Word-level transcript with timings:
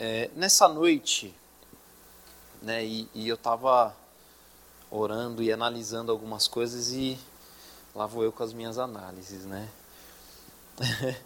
É, 0.00 0.30
nessa 0.36 0.68
noite, 0.68 1.34
né, 2.62 2.84
e, 2.84 3.08
e 3.12 3.28
eu 3.28 3.34
estava 3.34 3.92
orando 4.88 5.42
e 5.42 5.52
analisando 5.52 6.12
algumas 6.12 6.46
coisas 6.46 6.92
e 6.92 7.18
lá 7.96 8.06
vou 8.06 8.22
eu 8.22 8.30
com 8.30 8.44
as 8.44 8.52
minhas 8.52 8.78
análises, 8.78 9.44
né? 9.44 9.68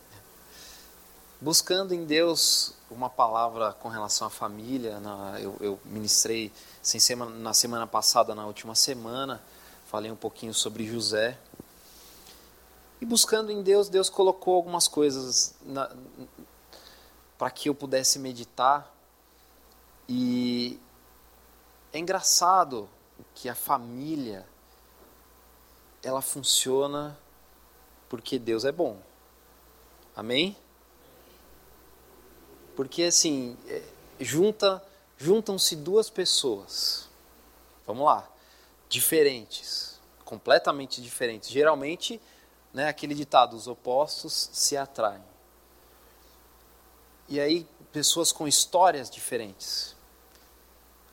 Buscando 1.38 1.92
em 1.92 2.06
Deus 2.06 2.72
uma 2.90 3.10
palavra 3.10 3.74
com 3.74 3.90
relação 3.90 4.26
à 4.26 4.30
família, 4.30 4.98
na, 5.00 5.38
eu, 5.38 5.54
eu, 5.60 5.78
ministrei 5.84 6.50
sem 6.80 6.98
semana, 6.98 7.30
na 7.30 7.52
semana 7.52 7.86
passada, 7.86 8.34
na 8.34 8.46
última 8.46 8.74
semana, 8.74 9.42
falei 9.86 10.10
um 10.10 10.16
pouquinho 10.16 10.54
sobre 10.54 10.86
José. 10.86 11.36
E 13.02 13.04
buscando 13.04 13.52
em 13.52 13.62
Deus, 13.62 13.90
Deus 13.90 14.08
colocou 14.08 14.54
algumas 14.54 14.88
coisas 14.88 15.54
para 17.42 17.50
que 17.50 17.68
eu 17.68 17.74
pudesse 17.74 18.20
meditar. 18.20 18.88
E 20.08 20.78
é 21.92 21.98
engraçado 21.98 22.88
que 23.34 23.48
a 23.48 23.54
família 23.56 24.46
ela 26.04 26.22
funciona 26.22 27.18
porque 28.08 28.38
Deus 28.38 28.64
é 28.64 28.70
bom. 28.70 28.96
Amém? 30.14 30.56
Porque 32.76 33.02
assim, 33.02 33.58
é, 33.66 33.82
junta 34.20 34.80
juntam-se 35.18 35.74
duas 35.74 36.08
pessoas. 36.08 37.08
Vamos 37.84 38.04
lá. 38.04 38.30
Diferentes, 38.88 39.98
completamente 40.24 41.02
diferentes. 41.02 41.50
Geralmente, 41.50 42.20
né, 42.72 42.86
aquele 42.86 43.16
ditado, 43.16 43.56
os 43.56 43.66
opostos 43.66 44.48
se 44.52 44.76
atraem. 44.76 45.31
E 47.28 47.40
aí, 47.40 47.66
pessoas 47.92 48.32
com 48.32 48.48
histórias 48.48 49.10
diferentes, 49.10 49.94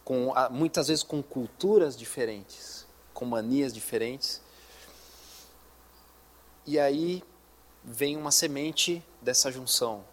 com 0.03 0.33
muitas 0.49 0.87
vezes 0.87 1.03
com 1.03 1.21
culturas 1.21 1.95
diferentes, 1.95 2.85
com 3.13 3.25
manias 3.25 3.73
diferentes. 3.73 4.41
E 6.65 6.79
aí 6.79 7.23
vem 7.83 8.17
uma 8.17 8.31
semente 8.31 9.03
dessa 9.21 9.51
junção, 9.51 10.03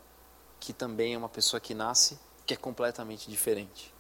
que 0.61 0.73
também 0.73 1.15
é 1.15 1.19
uma 1.19 1.29
pessoa 1.29 1.61
que 1.61 1.75
nasce, 1.75 2.19
que 2.45 2.55
é 2.55 2.57
completamente 2.57 3.31
diferente. 3.31 3.95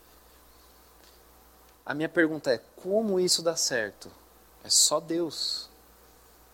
A 1.84 1.94
minha 1.94 2.08
pergunta 2.08 2.50
é: 2.50 2.58
como 2.76 3.20
isso 3.20 3.42
dá 3.42 3.56
certo? 3.56 4.10
É 4.64 4.68
só 4.68 4.98
Deus. 4.98 5.70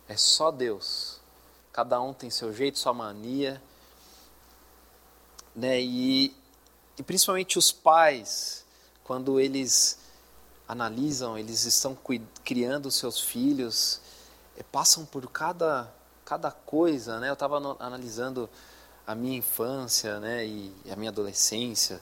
É 0.07 0.17
só 0.17 0.51
Deus. 0.51 1.21
Cada 1.73 2.01
um 2.01 2.13
tem 2.13 2.29
seu 2.29 2.53
jeito, 2.53 2.79
sua 2.79 2.93
mania, 2.93 3.63
né? 5.55 5.81
E, 5.81 6.35
e 6.99 7.03
principalmente 7.03 7.59
os 7.59 7.71
pais, 7.71 8.65
quando 9.05 9.39
eles 9.41 9.99
analisam, 10.67 11.37
eles 11.37 11.65
estão 11.65 11.97
criando 12.45 12.91
seus 12.91 13.21
filhos, 13.21 14.01
é, 14.57 14.63
passam 14.63 15.05
por 15.05 15.29
cada, 15.31 15.93
cada 16.25 16.51
coisa, 16.51 17.21
né? 17.21 17.29
Eu 17.29 17.35
estava 17.35 17.77
analisando 17.79 18.49
a 19.07 19.15
minha 19.15 19.37
infância, 19.37 20.19
né? 20.21 20.47
E 20.47 20.73
a 20.91 20.97
minha 20.97 21.11
adolescência. 21.11 22.01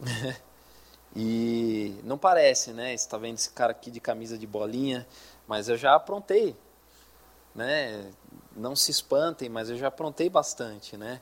e 1.14 2.00
não 2.02 2.18
parece, 2.18 2.72
né? 2.72 2.88
Você 2.88 3.04
está 3.04 3.18
vendo 3.18 3.36
esse 3.36 3.50
cara 3.50 3.72
aqui 3.72 3.90
de 3.90 4.00
camisa 4.00 4.36
de 4.36 4.46
bolinha, 4.46 5.06
mas 5.46 5.68
eu 5.68 5.76
já 5.76 5.94
aprontei, 5.94 6.56
né? 7.54 8.10
Não 8.56 8.74
se 8.74 8.90
espantem, 8.90 9.48
mas 9.48 9.70
eu 9.70 9.76
já 9.76 9.88
aprontei 9.88 10.28
bastante, 10.28 10.96
né? 10.96 11.20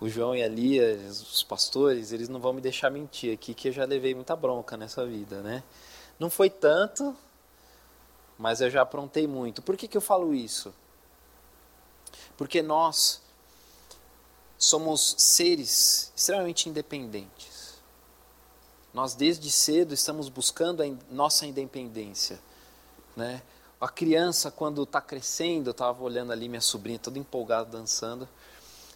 O 0.00 0.08
João 0.08 0.34
e 0.34 0.42
a 0.42 0.48
Lia, 0.48 0.96
os 1.08 1.42
pastores, 1.42 2.12
eles 2.12 2.28
não 2.28 2.38
vão 2.38 2.52
me 2.52 2.60
deixar 2.60 2.90
mentir 2.90 3.34
aqui 3.34 3.52
que 3.52 3.68
eu 3.68 3.72
já 3.72 3.84
levei 3.84 4.14
muita 4.14 4.36
bronca 4.36 4.76
nessa 4.76 5.04
vida, 5.04 5.42
né? 5.42 5.62
Não 6.18 6.30
foi 6.30 6.48
tanto, 6.48 7.16
mas 8.38 8.60
eu 8.60 8.70
já 8.70 8.82
aprontei 8.82 9.26
muito. 9.26 9.60
Por 9.60 9.76
que, 9.76 9.88
que 9.88 9.96
eu 9.96 10.00
falo 10.00 10.32
isso? 10.32 10.72
Porque 12.36 12.62
nós 12.62 13.20
somos 14.56 15.16
seres 15.18 16.12
extremamente 16.14 16.68
independentes. 16.68 17.78
Nós 18.94 19.14
desde 19.14 19.50
cedo 19.50 19.94
estamos 19.94 20.28
buscando 20.28 20.82
a 20.82 20.86
nossa 21.10 21.44
independência, 21.44 22.38
né? 23.16 23.42
A 23.80 23.88
criança 23.88 24.50
quando 24.50 24.82
está 24.82 25.00
crescendo, 25.00 25.68
eu 25.68 25.72
estava 25.72 26.02
olhando 26.02 26.32
ali 26.32 26.48
minha 26.48 26.60
sobrinha 26.60 26.98
toda 26.98 27.18
empolgada 27.18 27.70
dançando, 27.70 28.28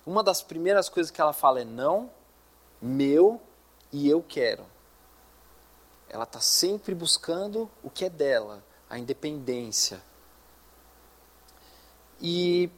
uma 0.05 0.23
das 0.23 0.43
primeiras 0.43 0.89
coisas 0.89 1.11
que 1.11 1.21
ela 1.21 1.33
fala 1.33 1.61
é 1.61 1.65
não, 1.65 2.11
meu 2.81 3.41
e 3.93 4.09
eu 4.09 4.23
quero. 4.23 4.65
Ela 6.09 6.25
está 6.25 6.41
sempre 6.41 6.95
buscando 6.95 7.71
o 7.83 7.91
que 7.91 8.05
é 8.05 8.11
dela, 8.11 8.63
a 8.91 8.99
independência. 8.99 10.03
E 12.21 12.71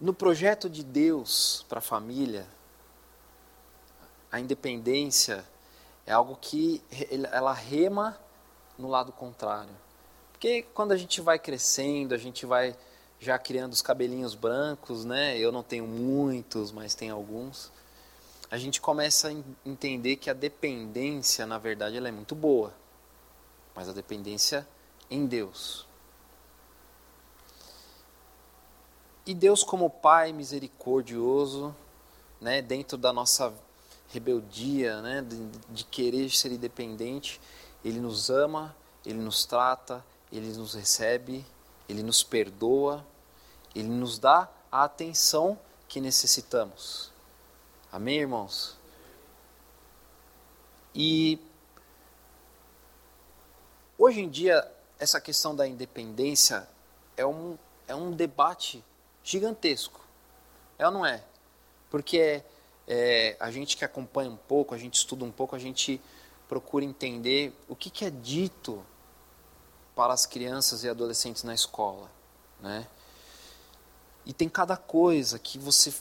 no 0.00 0.12
projeto 0.12 0.68
de 0.68 0.82
Deus 0.82 1.64
para 1.68 1.78
a 1.78 1.82
família, 1.82 2.46
a 4.30 4.40
independência 4.40 5.44
é 6.06 6.12
algo 6.12 6.36
que 6.40 6.82
ela 7.30 7.52
rema 7.52 8.18
no 8.76 8.88
lado 8.88 9.12
contrário. 9.12 9.74
Porque 10.32 10.62
quando 10.74 10.92
a 10.92 10.96
gente 10.96 11.20
vai 11.20 11.38
crescendo, 11.38 12.14
a 12.14 12.18
gente 12.18 12.44
vai 12.44 12.76
já 13.24 13.38
criando 13.38 13.72
os 13.72 13.80
cabelinhos 13.80 14.34
brancos, 14.34 15.04
né? 15.04 15.38
Eu 15.38 15.50
não 15.50 15.62
tenho 15.62 15.86
muitos, 15.86 16.70
mas 16.70 16.94
tem 16.94 17.08
alguns. 17.08 17.72
A 18.50 18.58
gente 18.58 18.80
começa 18.80 19.28
a 19.28 19.32
entender 19.68 20.16
que 20.16 20.28
a 20.28 20.34
dependência, 20.34 21.46
na 21.46 21.58
verdade, 21.58 21.96
ela 21.96 22.06
é 22.06 22.12
muito 22.12 22.34
boa. 22.34 22.72
Mas 23.74 23.88
a 23.88 23.92
dependência 23.92 24.68
em 25.10 25.26
Deus. 25.26 25.86
E 29.26 29.32
Deus 29.32 29.64
como 29.64 29.88
Pai 29.88 30.32
misericordioso, 30.32 31.74
né, 32.38 32.60
dentro 32.60 32.98
da 32.98 33.10
nossa 33.10 33.52
rebeldia, 34.10 35.00
né, 35.00 35.22
de, 35.22 35.48
de 35.70 35.84
querer 35.84 36.28
ser 36.30 36.52
independente, 36.52 37.40
ele 37.82 38.00
nos 38.00 38.28
ama, 38.28 38.76
ele 39.04 39.18
nos 39.18 39.46
trata, 39.46 40.04
ele 40.30 40.52
nos 40.56 40.74
recebe, 40.74 41.44
ele 41.88 42.02
nos 42.02 42.22
perdoa, 42.22 43.04
ele 43.74 43.88
nos 43.88 44.18
dá 44.18 44.48
a 44.70 44.84
atenção 44.84 45.58
que 45.88 46.00
necessitamos. 46.00 47.12
Amém, 47.90 48.18
irmãos? 48.18 48.76
E 50.94 51.38
hoje 53.98 54.20
em 54.20 54.28
dia, 54.28 54.70
essa 54.98 55.20
questão 55.20 55.54
da 55.54 55.66
independência 55.66 56.68
é 57.16 57.26
um, 57.26 57.58
é 57.86 57.94
um 57.94 58.12
debate 58.12 58.84
gigantesco. 59.22 60.00
É 60.78 60.86
ou 60.86 60.92
não 60.92 61.06
é? 61.06 61.22
Porque 61.90 62.44
é, 62.86 63.36
a 63.40 63.50
gente 63.50 63.76
que 63.76 63.84
acompanha 63.84 64.30
um 64.30 64.36
pouco, 64.36 64.74
a 64.74 64.78
gente 64.78 64.94
estuda 64.94 65.24
um 65.24 65.32
pouco, 65.32 65.56
a 65.56 65.58
gente 65.58 66.00
procura 66.48 66.84
entender 66.84 67.52
o 67.68 67.74
que, 67.74 67.90
que 67.90 68.04
é 68.04 68.10
dito 68.10 68.84
para 69.94 70.12
as 70.12 70.26
crianças 70.26 70.84
e 70.84 70.88
adolescentes 70.88 71.42
na 71.44 71.54
escola, 71.54 72.10
né? 72.60 72.86
E 74.26 74.32
tem 74.32 74.48
cada 74.48 74.76
coisa 74.76 75.38
que 75.38 75.58
você 75.58 75.92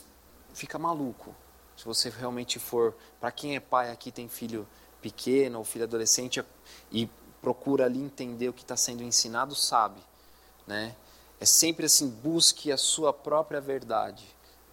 fica 0.53 0.79
maluco. 0.79 1.35
Se 1.75 1.85
você 1.85 2.09
realmente 2.09 2.59
for, 2.59 2.95
para 3.19 3.31
quem 3.31 3.55
é 3.55 3.59
pai 3.59 3.91
aqui 3.91 4.11
tem 4.11 4.27
filho 4.27 4.67
pequeno 5.01 5.59
ou 5.59 5.65
filho 5.65 5.83
adolescente 5.83 6.43
e 6.91 7.09
procura 7.41 7.85
ali 7.85 7.99
entender 7.99 8.47
o 8.47 8.53
que 8.53 8.61
está 8.61 8.77
sendo 8.77 9.03
ensinado, 9.03 9.53
sabe, 9.53 9.99
né? 10.65 10.95
É 11.39 11.45
sempre 11.45 11.85
assim, 11.85 12.09
busque 12.09 12.71
a 12.71 12.77
sua 12.77 13.11
própria 13.11 13.59
verdade, 13.59 14.23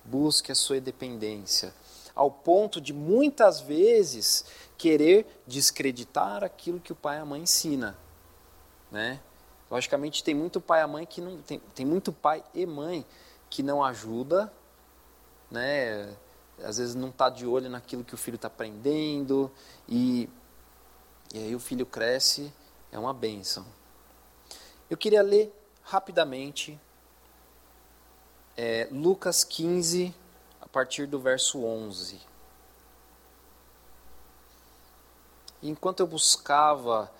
busque 0.05 0.53
a 0.53 0.55
sua 0.55 0.76
independência, 0.76 1.75
ao 2.14 2.31
ponto 2.31 2.81
de 2.81 2.93
muitas 2.93 3.61
vezes 3.61 4.44
querer 4.79 5.26
descreditar 5.49 6.44
aquilo 6.44 6.79
que 6.79 6.93
o 6.93 6.96
pai 6.96 7.17
e 7.17 7.20
a 7.20 7.25
mãe 7.25 7.43
ensina, 7.43 7.99
né? 8.91 9.20
Logicamente 9.69 10.23
tem 10.23 10.35
muito 10.35 10.61
pai 10.61 10.82
e 10.82 10.87
mãe 10.87 11.05
que 11.05 11.20
não 11.20 11.43
tem, 11.43 11.58
tem 11.75 11.87
muito 11.87 12.12
pai 12.12 12.44
e 12.55 12.67
mãe 12.67 13.05
que 13.50 13.62
não 13.62 13.85
ajuda, 13.85 14.50
né? 15.50 16.17
às 16.64 16.79
vezes 16.79 16.94
não 16.94 17.08
está 17.08 17.29
de 17.29 17.47
olho 17.47 17.69
naquilo 17.69 18.05
que 18.05 18.14
o 18.14 18.19
filho 18.19 18.37
está 18.37 18.49
aprendendo, 18.49 19.50
e, 19.88 20.29
e 21.35 21.38
aí 21.38 21.55
o 21.55 21.61
filho 21.61 21.85
cresce, 21.85 22.52
é 22.93 22.99
uma 22.99 23.12
bênção. 23.12 23.67
Eu 24.88 24.97
queria 24.97 25.23
ler 25.23 25.52
rapidamente 25.82 26.79
é, 28.56 28.88
Lucas 28.91 29.43
15, 29.43 30.14
a 30.61 30.69
partir 30.69 31.06
do 31.06 31.19
verso 31.19 31.64
11. 31.64 32.20
Enquanto 35.62 36.00
eu 36.00 36.06
buscava 36.06 37.11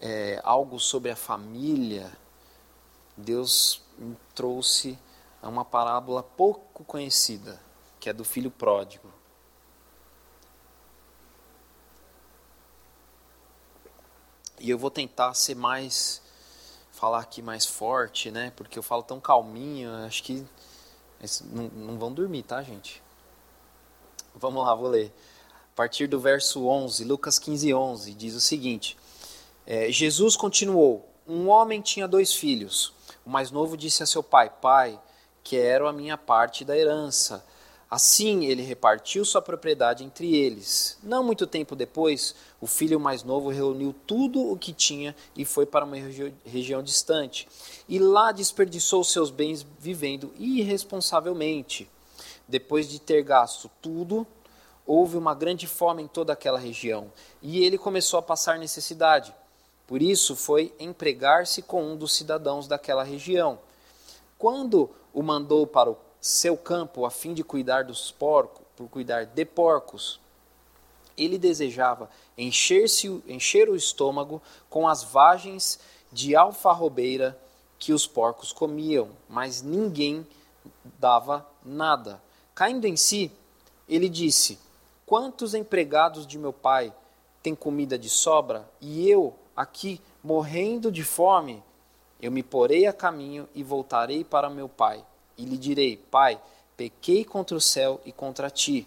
é, 0.00 0.40
algo 0.44 0.78
sobre 0.78 1.10
a 1.10 1.16
família, 1.16 2.10
Deus 3.16 3.82
me 3.98 4.16
trouxe 4.34 4.98
uma 5.48 5.64
parábola 5.64 6.22
pouco 6.22 6.84
conhecida, 6.84 7.60
que 7.98 8.08
é 8.08 8.12
do 8.12 8.24
filho 8.24 8.50
pródigo. 8.50 9.10
E 14.58 14.68
eu 14.68 14.78
vou 14.78 14.90
tentar 14.90 15.32
ser 15.34 15.54
mais 15.54 16.20
falar 16.92 17.20
aqui 17.20 17.40
mais 17.40 17.64
forte, 17.64 18.30
né? 18.30 18.52
Porque 18.54 18.78
eu 18.78 18.82
falo 18.82 19.02
tão 19.02 19.18
calminho, 19.18 19.90
acho 20.04 20.22
que 20.22 20.46
não, 21.46 21.68
não 21.68 21.98
vão 21.98 22.12
dormir, 22.12 22.42
tá, 22.42 22.62
gente? 22.62 23.02
Vamos 24.34 24.62
lá, 24.62 24.74
vou 24.74 24.88
ler. 24.88 25.12
A 25.72 25.76
partir 25.76 26.06
do 26.06 26.20
verso 26.20 26.66
11, 26.66 27.04
Lucas 27.04 27.38
15, 27.38 27.72
11, 27.72 28.14
diz 28.14 28.34
o 28.34 28.40
seguinte: 28.40 28.98
é, 29.66 29.90
Jesus 29.90 30.36
continuou: 30.36 31.08
Um 31.26 31.48
homem 31.48 31.80
tinha 31.80 32.06
dois 32.06 32.34
filhos. 32.34 32.92
O 33.24 33.30
mais 33.30 33.50
novo 33.50 33.76
disse 33.76 34.02
a 34.02 34.06
seu 34.06 34.22
pai: 34.22 34.50
Pai, 34.60 35.00
quero 35.42 35.86
a 35.86 35.92
minha 35.92 36.16
parte 36.16 36.64
da 36.64 36.76
herança. 36.76 37.44
Assim 37.90 38.44
ele 38.44 38.62
repartiu 38.62 39.24
sua 39.24 39.42
propriedade 39.42 40.04
entre 40.04 40.36
eles. 40.36 40.96
Não 41.02 41.24
muito 41.24 41.44
tempo 41.44 41.74
depois, 41.74 42.36
o 42.60 42.66
filho 42.66 43.00
mais 43.00 43.24
novo 43.24 43.48
reuniu 43.48 43.92
tudo 44.06 44.40
o 44.40 44.56
que 44.56 44.72
tinha 44.72 45.14
e 45.36 45.44
foi 45.44 45.66
para 45.66 45.84
uma 45.84 45.96
regi 45.96 46.32
região 46.44 46.84
distante. 46.84 47.48
E 47.88 47.98
lá 47.98 48.30
desperdiçou 48.30 49.02
seus 49.02 49.28
bens 49.28 49.66
vivendo 49.80 50.32
irresponsavelmente. 50.38 51.90
Depois 52.46 52.88
de 52.88 53.00
ter 53.00 53.24
gasto 53.24 53.68
tudo, 53.82 54.24
houve 54.86 55.16
uma 55.16 55.34
grande 55.34 55.66
fome 55.66 56.04
em 56.04 56.08
toda 56.08 56.32
aquela 56.32 56.60
região 56.60 57.12
e 57.42 57.64
ele 57.64 57.76
começou 57.76 58.20
a 58.20 58.22
passar 58.22 58.56
necessidade. 58.56 59.34
Por 59.84 60.00
isso 60.00 60.36
foi 60.36 60.72
empregar-se 60.78 61.60
com 61.60 61.82
um 61.82 61.96
dos 61.96 62.14
cidadãos 62.14 62.68
daquela 62.68 63.02
região. 63.02 63.58
Quando 64.38 64.90
o 65.12 65.22
mandou 65.22 65.66
para 65.66 65.90
o 65.90 65.96
seu 66.20 66.56
campo 66.56 67.04
a 67.04 67.10
fim 67.10 67.32
de 67.32 67.42
cuidar 67.42 67.84
dos 67.84 68.10
porcos, 68.10 68.62
por 68.76 68.88
cuidar 68.88 69.26
de 69.26 69.44
porcos. 69.44 70.20
Ele 71.16 71.38
desejava 71.38 72.08
encher-se, 72.36 73.08
encher 73.26 73.68
o 73.68 73.76
estômago 73.76 74.40
com 74.68 74.88
as 74.88 75.02
vagens 75.02 75.78
de 76.12 76.34
alfarrobeira 76.34 77.38
que 77.78 77.92
os 77.92 78.06
porcos 78.06 78.52
comiam, 78.52 79.08
mas 79.28 79.62
ninguém 79.62 80.26
dava 80.98 81.46
nada. 81.64 82.22
Caindo 82.54 82.86
em 82.86 82.96
si, 82.96 83.32
ele 83.88 84.08
disse: 84.08 84.58
Quantos 85.06 85.54
empregados 85.54 86.26
de 86.26 86.38
meu 86.38 86.52
pai 86.52 86.92
têm 87.42 87.54
comida 87.54 87.98
de 87.98 88.08
sobra 88.08 88.68
e 88.80 89.08
eu 89.08 89.34
aqui 89.56 90.00
morrendo 90.22 90.92
de 90.92 91.02
fome? 91.02 91.62
Eu 92.20 92.30
me 92.30 92.42
porei 92.42 92.86
a 92.86 92.92
caminho 92.92 93.48
e 93.54 93.62
voltarei 93.62 94.24
para 94.24 94.50
meu 94.50 94.68
pai 94.68 95.04
e 95.38 95.44
lhe 95.44 95.56
direi: 95.56 95.96
Pai, 95.96 96.40
pequei 96.76 97.24
contra 97.24 97.56
o 97.56 97.60
céu 97.60 98.00
e 98.04 98.12
contra 98.12 98.50
ti. 98.50 98.86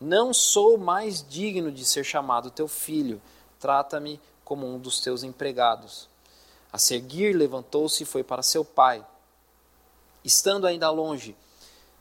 Não 0.00 0.34
sou 0.34 0.76
mais 0.76 1.24
digno 1.26 1.70
de 1.70 1.84
ser 1.84 2.04
chamado 2.04 2.50
teu 2.50 2.66
filho. 2.66 3.22
Trata-me 3.60 4.20
como 4.44 4.66
um 4.66 4.78
dos 4.78 5.00
teus 5.00 5.22
empregados. 5.22 6.08
A 6.72 6.78
seguir, 6.78 7.36
levantou-se 7.36 8.02
e 8.02 8.06
foi 8.06 8.24
para 8.24 8.42
seu 8.42 8.64
pai. 8.64 9.04
Estando 10.24 10.66
ainda 10.66 10.90
longe, 10.90 11.36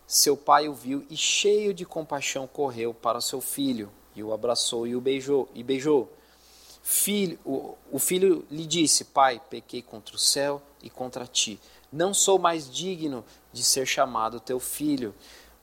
seu 0.07 0.35
pai 0.35 0.67
o 0.67 0.73
viu 0.73 1.05
e, 1.09 1.15
cheio 1.15 1.73
de 1.73 1.85
compaixão, 1.85 2.47
correu 2.47 2.93
para 2.93 3.21
seu 3.21 3.39
filho 3.39 3.91
e 4.15 4.23
o 4.23 4.33
abraçou 4.33 4.87
e 4.87 4.95
o 4.95 5.01
beijou. 5.01 5.47
E 5.53 5.61
beijou. 5.61 6.11
Filho, 6.81 7.39
o, 7.45 7.77
o 7.91 7.99
filho 7.99 8.45
lhe 8.49 8.65
disse: 8.65 9.05
Pai, 9.05 9.41
pequei 9.49 9.81
contra 9.81 10.15
o 10.15 10.19
céu 10.19 10.61
e 10.81 10.89
contra 10.89 11.27
ti. 11.27 11.59
Não 11.91 12.13
sou 12.13 12.39
mais 12.39 12.69
digno 12.69 13.23
de 13.51 13.63
ser 13.63 13.85
chamado 13.85 14.39
teu 14.39 14.59
filho. 14.59 15.13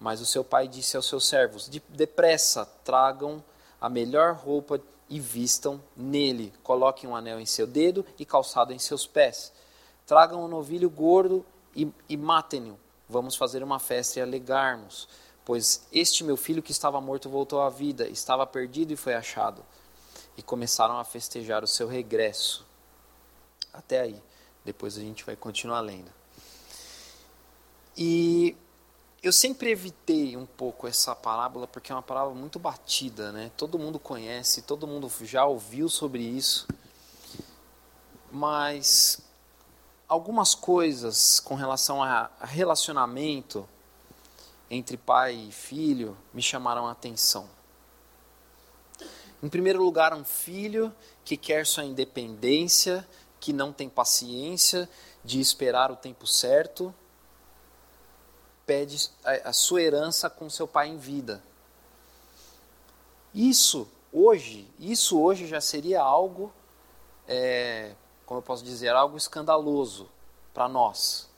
Mas 0.00 0.20
o 0.20 0.26
seu 0.26 0.44
pai 0.44 0.68
disse 0.68 0.96
aos 0.96 1.06
seus 1.06 1.26
servos: 1.26 1.68
Depressa, 1.88 2.64
tragam 2.84 3.42
a 3.80 3.88
melhor 3.88 4.34
roupa 4.34 4.80
e 5.08 5.18
vistam 5.18 5.82
nele. 5.96 6.52
Coloquem 6.62 7.08
um 7.08 7.16
anel 7.16 7.40
em 7.40 7.46
seu 7.46 7.66
dedo 7.66 8.04
e 8.18 8.24
calçado 8.24 8.72
em 8.72 8.78
seus 8.78 9.06
pés. 9.06 9.52
Tragam 10.06 10.44
um 10.44 10.48
novilho 10.48 10.88
gordo 10.88 11.44
e, 11.74 11.90
e 12.08 12.16
matem-no. 12.16 12.78
Vamos 13.08 13.36
fazer 13.36 13.62
uma 13.62 13.78
festa 13.78 14.18
e 14.18 14.22
alegarmos. 14.22 15.08
Pois 15.44 15.86
este 15.92 16.22
meu 16.22 16.36
filho 16.36 16.62
que 16.62 16.72
estava 16.72 17.00
morto 17.00 17.28
voltou 17.28 17.60
à 17.62 17.70
vida, 17.70 18.06
estava 18.08 18.46
perdido 18.46 18.92
e 18.92 18.96
foi 18.96 19.14
achado. 19.14 19.64
E 20.38 20.42
começaram 20.42 20.98
a 20.98 21.04
festejar 21.04 21.62
o 21.62 21.66
seu 21.66 21.86
regresso. 21.86 22.64
Até 23.72 24.00
aí. 24.00 24.22
Depois 24.64 24.96
a 24.96 25.00
gente 25.00 25.24
vai 25.24 25.36
continuar 25.36 25.80
lendo. 25.80 26.10
E 27.96 28.56
eu 29.20 29.32
sempre 29.32 29.70
evitei 29.70 30.36
um 30.36 30.46
pouco 30.46 30.86
essa 30.86 31.12
parábola 31.14 31.66
porque 31.66 31.90
é 31.90 31.94
uma 31.94 32.02
parábola 32.02 32.36
muito 32.36 32.56
batida, 32.58 33.32
né? 33.32 33.50
Todo 33.56 33.78
mundo 33.78 33.98
conhece, 33.98 34.62
todo 34.62 34.86
mundo 34.86 35.10
já 35.22 35.44
ouviu 35.44 35.88
sobre 35.88 36.22
isso. 36.22 36.68
Mas 38.30 39.20
algumas 40.08 40.54
coisas 40.54 41.40
com 41.40 41.56
relação 41.56 42.00
a 42.00 42.30
relacionamento 42.42 43.68
entre 44.70 44.96
pai 44.96 45.34
e 45.34 45.50
filho 45.50 46.16
me 46.32 46.40
chamaram 46.40 46.86
a 46.86 46.92
atenção. 46.92 47.48
Em 49.42 49.48
primeiro 49.48 49.82
lugar, 49.82 50.12
um 50.14 50.24
filho 50.24 50.94
que 51.24 51.36
quer 51.36 51.66
sua 51.66 51.84
independência, 51.84 53.06
que 53.38 53.52
não 53.52 53.72
tem 53.72 53.88
paciência 53.88 54.88
de 55.24 55.40
esperar 55.40 55.90
o 55.90 55.96
tempo 55.96 56.26
certo 56.26 56.94
pede 58.68 59.08
a, 59.24 59.50
sua 59.50 59.80
herança 59.80 60.28
com 60.28 60.50
seu 60.50 60.68
pai 60.68 60.88
em 60.88 60.98
vida. 60.98 61.42
Isso 63.34 63.88
hoje, 64.12 64.70
isso 64.78 65.18
hoje 65.18 65.46
já 65.46 65.58
seria 65.58 66.02
algo, 66.02 66.52
é, 67.26 67.94
como 68.26 68.40
eu 68.40 68.42
posso 68.42 68.62
dizer, 68.62 68.90
algo 68.90 69.16
escandaloso 69.16 70.10
para 70.52 70.68
nós, 70.68 71.30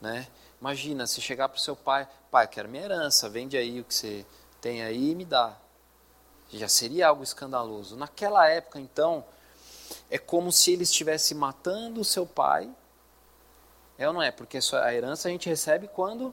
né? 0.00 0.28
Imagina, 0.60 1.08
se 1.08 1.20
chegar 1.20 1.48
para 1.48 1.58
o 1.58 1.60
seu 1.60 1.74
pai, 1.74 2.08
pai, 2.30 2.46
quero 2.46 2.68
minha 2.68 2.84
herança, 2.84 3.28
vende 3.28 3.56
aí 3.56 3.80
o 3.80 3.84
que 3.84 3.92
você 3.92 4.24
tem 4.60 4.80
aí 4.84 5.10
e 5.10 5.14
me 5.16 5.24
dá. 5.24 5.58
Já 6.54 6.68
seria 6.68 7.08
algo 7.08 7.22
escandaloso. 7.22 7.96
Naquela 7.96 8.48
época, 8.48 8.78
então, 8.78 9.24
é 10.10 10.18
como 10.18 10.52
se 10.52 10.72
ele 10.72 10.84
estivesse 10.84 11.34
matando 11.34 12.00
o 12.00 12.04
seu 12.04 12.24
pai. 12.24 12.70
É 13.98 14.06
ou 14.06 14.14
não 14.14 14.22
é? 14.22 14.30
Porque 14.30 14.58
a 14.72 14.94
herança 14.94 15.28
a 15.28 15.30
gente 15.30 15.48
recebe 15.48 15.88
quando 15.88 16.32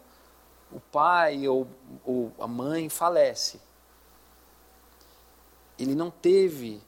o 0.72 0.80
pai 0.80 1.48
ou, 1.48 1.68
ou 2.06 2.32
a 2.40 2.48
mãe 2.48 2.90
falece. 2.90 3.60
Ele 5.78 5.96
não 5.96 6.12
teve 6.12 6.82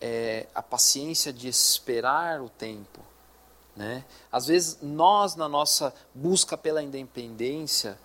é, 0.00 0.46
a 0.54 0.62
paciência 0.62 1.32
de 1.32 1.48
esperar 1.48 2.40
o 2.40 2.48
tempo. 2.48 3.00
Né? 3.76 4.04
Às 4.30 4.46
vezes, 4.46 4.78
nós, 4.80 5.36
na 5.36 5.48
nossa 5.48 5.94
busca 6.14 6.56
pela 6.56 6.82
independência, 6.82 7.98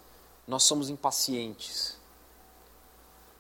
nós 0.48 0.64
somos 0.64 0.90
impacientes. 0.90 1.99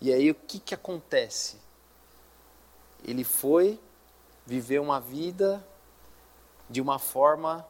E 0.01 0.13
aí, 0.13 0.31
o 0.31 0.35
que, 0.35 0.59
que 0.59 0.73
acontece? 0.73 1.57
Ele 3.03 3.23
foi 3.23 3.79
viver 4.45 4.79
uma 4.79 4.99
vida 4.99 5.65
de 6.69 6.81
uma 6.81 6.99
forma 6.99 7.65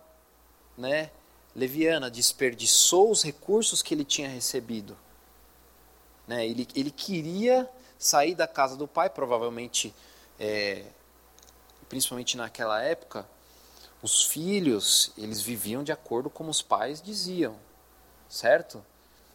né, 0.77 1.11
leviana, 1.55 2.09
desperdiçou 2.09 3.09
os 3.09 3.23
recursos 3.23 3.81
que 3.81 3.93
ele 3.93 4.05
tinha 4.05 4.29
recebido. 4.29 4.97
Né? 6.27 6.45
Ele, 6.45 6.67
ele 6.75 6.91
queria 6.91 7.69
sair 7.97 8.35
da 8.35 8.47
casa 8.47 8.77
do 8.77 8.87
pai, 8.87 9.09
provavelmente, 9.09 9.93
é, 10.39 10.85
principalmente 11.87 12.37
naquela 12.37 12.81
época, 12.81 13.27
os 14.01 14.23
filhos, 14.25 15.11
eles 15.17 15.41
viviam 15.41 15.83
de 15.83 15.91
acordo 15.91 16.29
com 16.29 16.47
os 16.47 16.61
pais 16.61 17.01
diziam, 17.01 17.55
certo? 18.29 18.83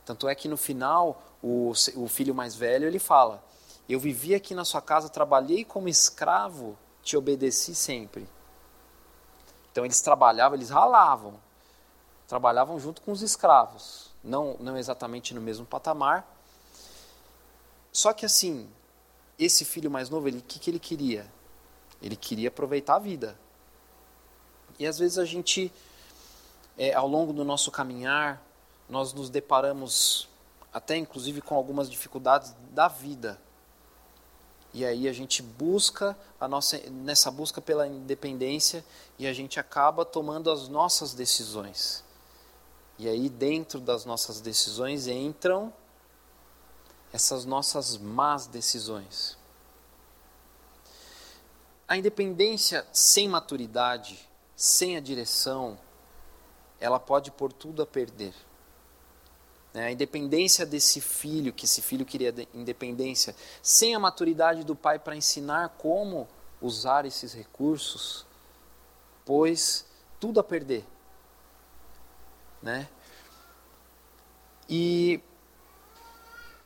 Tanto 0.07 0.27
é 0.29 0.35
que 0.35 0.49
no 0.49 0.57
final, 0.57 1.23
o, 1.45 1.73
o 1.97 2.09
filho 2.09 2.35
mais 2.35 2.55
velho, 2.55 2.87
ele 2.87 2.99
fala, 2.99 3.45
eu 3.87 4.01
vivi 4.01 4.35
aqui 4.35 4.55
na 4.55 4.65
sua 4.65 4.81
casa, 4.81 5.11
trabalhei 5.11 5.63
como 5.63 5.91
escravo, 5.91 6.79
te 7.03 7.19
obedeci 7.19 7.75
sempre. 7.75 8.27
Então 9.71 9.85
eles 9.85 10.01
trabalhavam, 10.01 10.57
eles 10.57 10.71
ralavam, 10.71 11.35
trabalhavam 12.27 12.81
junto 12.81 13.03
com 13.03 13.13
os 13.13 13.21
escravos, 13.21 14.11
não, 14.25 14.57
não 14.59 14.79
exatamente 14.79 15.35
no 15.35 15.41
mesmo 15.43 15.67
patamar. 15.67 16.27
só 17.93 18.15
que 18.15 18.25
assim, 18.25 18.67
esse 19.39 19.67
filho 19.67 19.91
mais 19.91 20.09
novo, 20.09 20.29
o 20.29 20.41
que, 20.41 20.59
que 20.59 20.71
ele 20.71 20.79
queria? 20.79 21.31
Ele 22.01 22.17
queria 22.17 22.49
aproveitar 22.49 22.97
a 22.97 22.99
vida. 22.99 23.39
E 24.79 24.87
às 24.87 24.99
vezes 24.99 25.19
a 25.19 25.27
gente, 25.27 25.71
é, 26.79 26.95
ao 26.95 27.07
longo 27.07 27.35
do 27.35 27.45
nosso 27.45 27.71
caminhar, 27.71 28.43
nós 28.89 29.13
nos 29.13 29.29
deparamos 29.29 30.27
até 30.75 30.97
inclusive 30.97 31.41
com 31.41 31.55
algumas 31.55 31.89
dificuldades 31.89 32.53
da 32.73 32.89
vida. 32.89 33.41
E 34.73 34.85
aí 34.85 35.07
a 35.09 35.13
gente 35.13 35.41
busca 35.41 36.19
a 36.41 36.49
nossa 36.49 36.77
nessa 36.91 37.31
busca 37.31 37.61
pela 37.61 37.87
independência 37.87 38.85
e 39.17 39.25
a 39.25 39.33
gente 39.33 39.61
acaba 39.61 40.05
tomando 40.05 40.51
as 40.51 40.67
nossas 40.67 41.15
decisões. 41.15 42.03
E 42.99 43.09
aí 43.09 43.29
dentro 43.29 43.79
das 43.79 44.05
nossas 44.05 44.41
decisões 44.41 45.07
entram 45.07 45.73
essas 47.13 47.45
nossas 47.45 47.97
más 47.97 48.49
decisões. 48.49 49.39
A 51.87 51.97
independência 51.97 52.85
sem 52.93 53.29
maturidade, 53.29 54.29
sem 54.57 54.97
a 54.97 55.01
direção, 55.01 55.79
ela 56.81 56.99
pode 56.99 57.31
pôr 57.31 57.53
tudo 57.53 57.83
a 57.83 57.87
perder. 57.87 58.35
Né? 59.75 59.87
A 59.87 59.91
independência 59.91 60.65
desse 60.65 61.01
filho, 61.01 61.53
que 61.53 61.65
esse 61.65 61.83
filho 61.83 62.07
queria 62.07 62.33
independência, 62.55 63.35
sem 63.61 63.95
a 63.95 63.99
maturidade 63.99 64.63
do 64.63 64.77
pai 64.77 65.01
para 65.01 65.17
ensinar 65.17 65.71
como 65.71 66.29
usar 66.63 67.05
esses 67.05 67.35
recursos, 67.35 68.25
pôs 69.25 69.85
tudo 70.21 70.39
a 70.39 70.45
perder. 70.45 70.87
Né? 72.63 72.89
E 74.69 75.21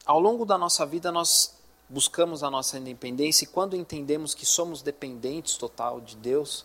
ao 0.04 0.20
longo 0.20 0.44
da 0.44 0.56
nossa 0.56 0.86
vida 0.86 1.10
nós 1.10 1.56
buscamos 1.88 2.42
a 2.42 2.50
nossa 2.50 2.78
independência 2.78 3.44
e 3.44 3.48
quando 3.48 3.74
entendemos 3.74 4.34
que 4.34 4.44
somos 4.44 4.82
dependentes 4.82 5.56
total 5.56 6.00
de 6.00 6.14
Deus, 6.16 6.64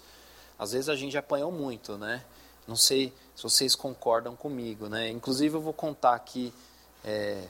às 0.59 0.73
vezes 0.73 0.89
a 0.89 0.95
gente 0.95 1.17
apanhou 1.17 1.51
muito, 1.51 1.97
né? 1.97 2.23
Não 2.67 2.75
sei 2.75 3.13
se 3.35 3.43
vocês 3.43 3.75
concordam 3.75 4.35
comigo, 4.35 4.87
né? 4.87 5.09
Inclusive 5.09 5.55
eu 5.55 5.61
vou 5.61 5.73
contar 5.73 6.13
aqui 6.13 6.53
é, 7.03 7.47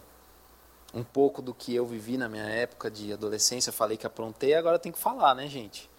um 0.93 1.03
pouco 1.03 1.41
do 1.41 1.53
que 1.53 1.73
eu 1.73 1.85
vivi 1.85 2.17
na 2.17 2.29
minha 2.29 2.45
época 2.45 2.89
de 2.89 3.13
adolescência. 3.13 3.71
falei 3.71 3.97
que 3.97 4.07
aprontei, 4.07 4.53
agora 4.53 4.79
tem 4.79 4.91
que 4.91 4.99
falar, 4.99 5.35
né, 5.35 5.47
gente? 5.47 5.89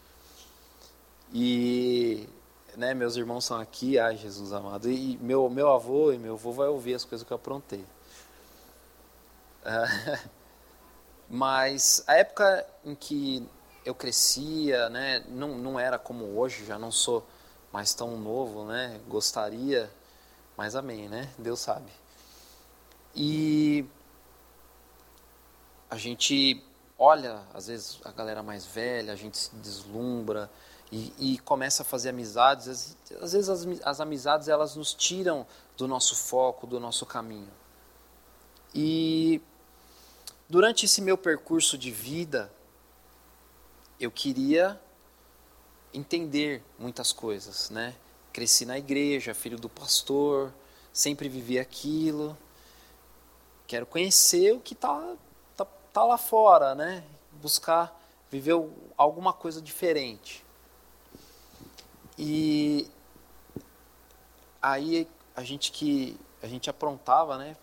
E 1.33 2.28
né, 2.76 2.94
meus 2.94 3.16
irmãos 3.16 3.44
são 3.44 3.61
aqui, 3.61 3.99
ai 3.99 4.16
Jesus 4.16 4.52
amado, 4.52 4.90
e 4.90 5.16
meu 5.18 5.49
meu 5.49 5.71
avô 5.73 6.12
e 6.12 6.18
meu 6.18 6.35
avô 6.35 6.52
vai 6.52 6.68
ouvir 6.68 6.94
as 6.94 7.04
coisas 7.04 7.26
que 7.26 7.33
eu 7.33 7.37
aprontei. 7.37 7.85
mas 11.28 12.04
a 12.06 12.14
época 12.14 12.66
em 12.85 12.94
que 12.94 13.49
eu 13.85 13.94
crescia, 13.94 14.88
né, 14.88 15.25
não, 15.28 15.56
não 15.56 15.78
era 15.78 15.99
como 15.99 16.38
hoje, 16.38 16.64
já 16.64 16.78
não 16.78 16.90
sou 16.90 17.26
mais 17.75 17.93
tão 17.93 18.16
novo, 18.16 18.64
né? 18.64 19.00
Gostaria, 19.09 19.90
mas 20.57 20.76
amém, 20.76 21.09
né? 21.09 21.28
Deus 21.37 21.59
sabe. 21.59 21.90
E 23.12 23.85
a 25.90 25.97
gente 25.97 26.64
olha, 26.97 27.43
às 27.52 27.66
vezes, 27.66 27.99
a 28.04 28.12
galera 28.12 28.45
mais 28.45 28.64
velha, 28.64 29.12
a 29.12 29.16
gente 29.16 29.37
se 29.37 29.57
deslumbra 29.57 30.49
e, 30.93 31.12
e 31.19 31.38
começa 31.38 31.83
a 31.83 31.85
fazer 31.85 32.11
amizades. 32.11 32.97
Às 33.21 33.33
vezes 33.33 33.49
as, 33.49 33.66
as 33.83 34.00
amizades 34.00 34.47
elas 34.47 34.76
nos 34.76 34.95
tiram 34.95 35.45
do 35.76 35.88
nosso 35.88 36.14
foco, 36.14 36.69
do 36.69 36.78
nosso 36.78 37.04
caminho. 37.04 37.50
E 38.73 39.43
durante 40.49 40.85
esse 40.85 41.02
meu 41.02 41.19
percurso 41.19 41.76
de 41.76 41.90
vida, 41.90 42.52
eu 43.99 44.12
queria 44.12 44.81
entender 45.95 46.63
muitas 46.79 47.13
coisas, 47.13 47.71
né? 47.71 47.95
Cresci 48.33 48.67
na 48.67 48.77
igreja, 48.77 49.33
filho 49.33 49.59
do 49.59 49.69
pastor, 49.69 50.53
sempre 50.93 51.29
vivi 51.29 51.59
aquilo. 51.59 52.37
Quero 53.67 53.87
conhecer 53.87 54.53
o 54.53 54.61
que 54.61 54.75
está 54.75 55.15
tá, 55.57 55.65
tá 55.93 56.05
lá 56.05 56.19
fora, 56.19 56.75
né? 56.75 57.05
Buscar 57.33 57.99
viver 58.31 58.55
alguma 58.97 59.33
coisa 59.33 59.63
diferente. 59.63 60.45
E 62.19 62.91
aí 64.61 65.09
a 65.37 65.43
gente 65.45 65.71
que 65.71 66.19
a 66.43 66.49
gente 66.49 66.69
aprontava, 66.69 67.39
né? 67.39 67.57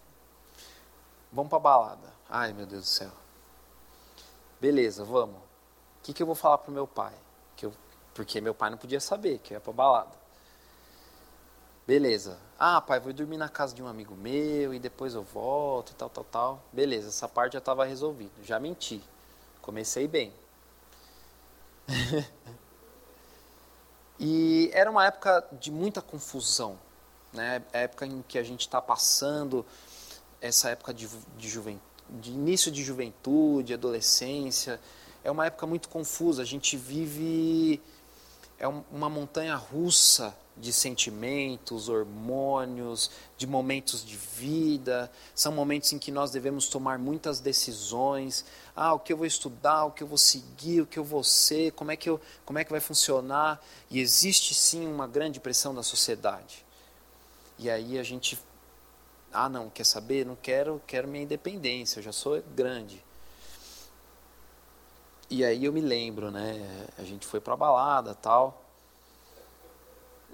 Vamos 1.32 1.50
para 1.50 1.60
balada. 1.60 2.14
Ai, 2.30 2.54
meu 2.54 2.66
Deus 2.66 2.84
do 2.84 2.88
céu. 2.88 3.12
Beleza, 4.60 5.04
vamos. 5.04 5.38
O 5.38 6.04
que, 6.04 6.14
que 6.14 6.24
eu 6.24 6.28
vou 6.28 6.36
falar 6.36 6.58
pro 6.60 6.72
meu 6.72 6.88
pai? 6.88 7.14
Porque 8.14 8.42
meu 8.42 8.54
pai 8.54 8.70
não 8.70 8.78
podia 8.78 9.00
saber 9.00 9.40
que 9.40 9.54
ia 9.54 9.60
pra 9.60 9.72
balada. 9.72 10.22
Beleza. 11.88 12.38
Ah, 12.60 12.80
pai, 12.80 13.00
vou 13.00 13.12
dormir 13.12 13.38
na 13.38 13.50
casa 13.50 13.74
de 13.74 13.82
um 13.82 13.88
amigo 13.88 14.16
meu 14.16 14.74
e 14.74 14.80
depois 14.80 15.14
eu 15.14 15.24
volto 15.24 15.92
e 15.92 15.96
tal, 15.96 16.10
tal, 16.10 16.24
tal. 16.24 16.64
Beleza, 16.72 17.08
essa 17.08 17.28
parte 17.28 17.54
já 17.54 17.60
estava 17.60 17.84
resolvida. 17.86 18.32
Já 18.44 18.60
menti. 18.60 19.02
Comecei 19.62 20.08
bem. 20.08 20.32
e 24.20 24.70
era 24.74 24.90
uma 24.90 25.06
época 25.06 25.46
de 25.54 25.72
muita 25.72 26.02
confusão. 26.02 26.78
Né? 27.34 27.64
Época 27.74 28.06
em 28.06 28.22
que 28.28 28.38
a 28.38 28.44
gente 28.44 28.62
está 28.62 28.82
passando, 28.82 29.66
essa 30.40 30.70
época 30.70 30.94
de, 30.94 31.08
de, 31.38 31.50
juventude, 31.50 31.84
de 32.10 32.32
início 32.32 32.72
de 32.72 32.84
juventude, 32.84 33.74
adolescência. 33.74 34.80
É 35.24 35.32
uma 35.32 35.46
época 35.46 35.66
muito 35.66 35.90
confusa. 35.90 36.42
A 36.42 36.46
gente 36.46 36.78
vive 36.78 37.82
é 38.62 38.68
uma 38.68 39.10
montanha 39.10 39.56
russa 39.56 40.38
de 40.56 40.72
sentimentos, 40.72 41.90
hormônios, 41.90 43.10
de 43.36 43.48
momentos 43.48 44.06
de 44.06 44.16
vida. 44.16 45.12
São 45.34 45.52
momentos 45.52 45.92
em 45.94 45.98
que 45.98 46.12
nós 46.12 46.30
devemos 46.30 46.68
tomar 46.68 47.00
muitas 47.00 47.40
decisões. 47.40 48.46
Ah, 48.76 48.94
o 48.94 49.00
que 49.00 49.12
eu 49.12 49.18
vou 49.18 49.26
estudar, 49.26 49.86
o 49.86 49.92
que 49.92 50.04
eu 50.04 50.08
vou 50.08 50.18
seguir, 50.18 50.82
o 50.82 50.86
que 50.86 51.00
eu 51.00 51.04
vou 51.04 51.24
ser, 51.24 51.72
como 51.72 51.90
é 51.90 51.96
que, 51.96 52.08
eu, 52.08 52.22
como 52.46 52.60
é 52.60 52.64
que 52.64 52.70
vai 52.70 52.80
funcionar. 52.80 53.60
E 53.90 54.00
existe 54.00 54.54
sim 54.54 54.86
uma 54.86 55.08
grande 55.08 55.40
pressão 55.40 55.74
da 55.74 55.82
sociedade. 55.82 56.64
E 57.58 57.68
aí 57.68 57.98
a 57.98 58.04
gente, 58.04 58.38
ah 59.34 59.50
não, 59.50 59.72
quer 59.72 59.88
saber? 59.88 60.24
Não 60.24 60.36
quero, 60.36 60.80
quero 60.86 61.08
minha 61.08 61.24
independência, 61.24 61.98
eu 61.98 62.04
já 62.04 62.12
sou 62.12 62.40
grande. 62.56 63.04
E 65.32 65.46
aí 65.46 65.64
eu 65.64 65.72
me 65.72 65.80
lembro, 65.80 66.30
né? 66.30 66.62
A 66.98 67.04
gente 67.04 67.26
foi 67.26 67.40
pra 67.40 67.56
balada 67.56 68.14
tal. 68.14 68.66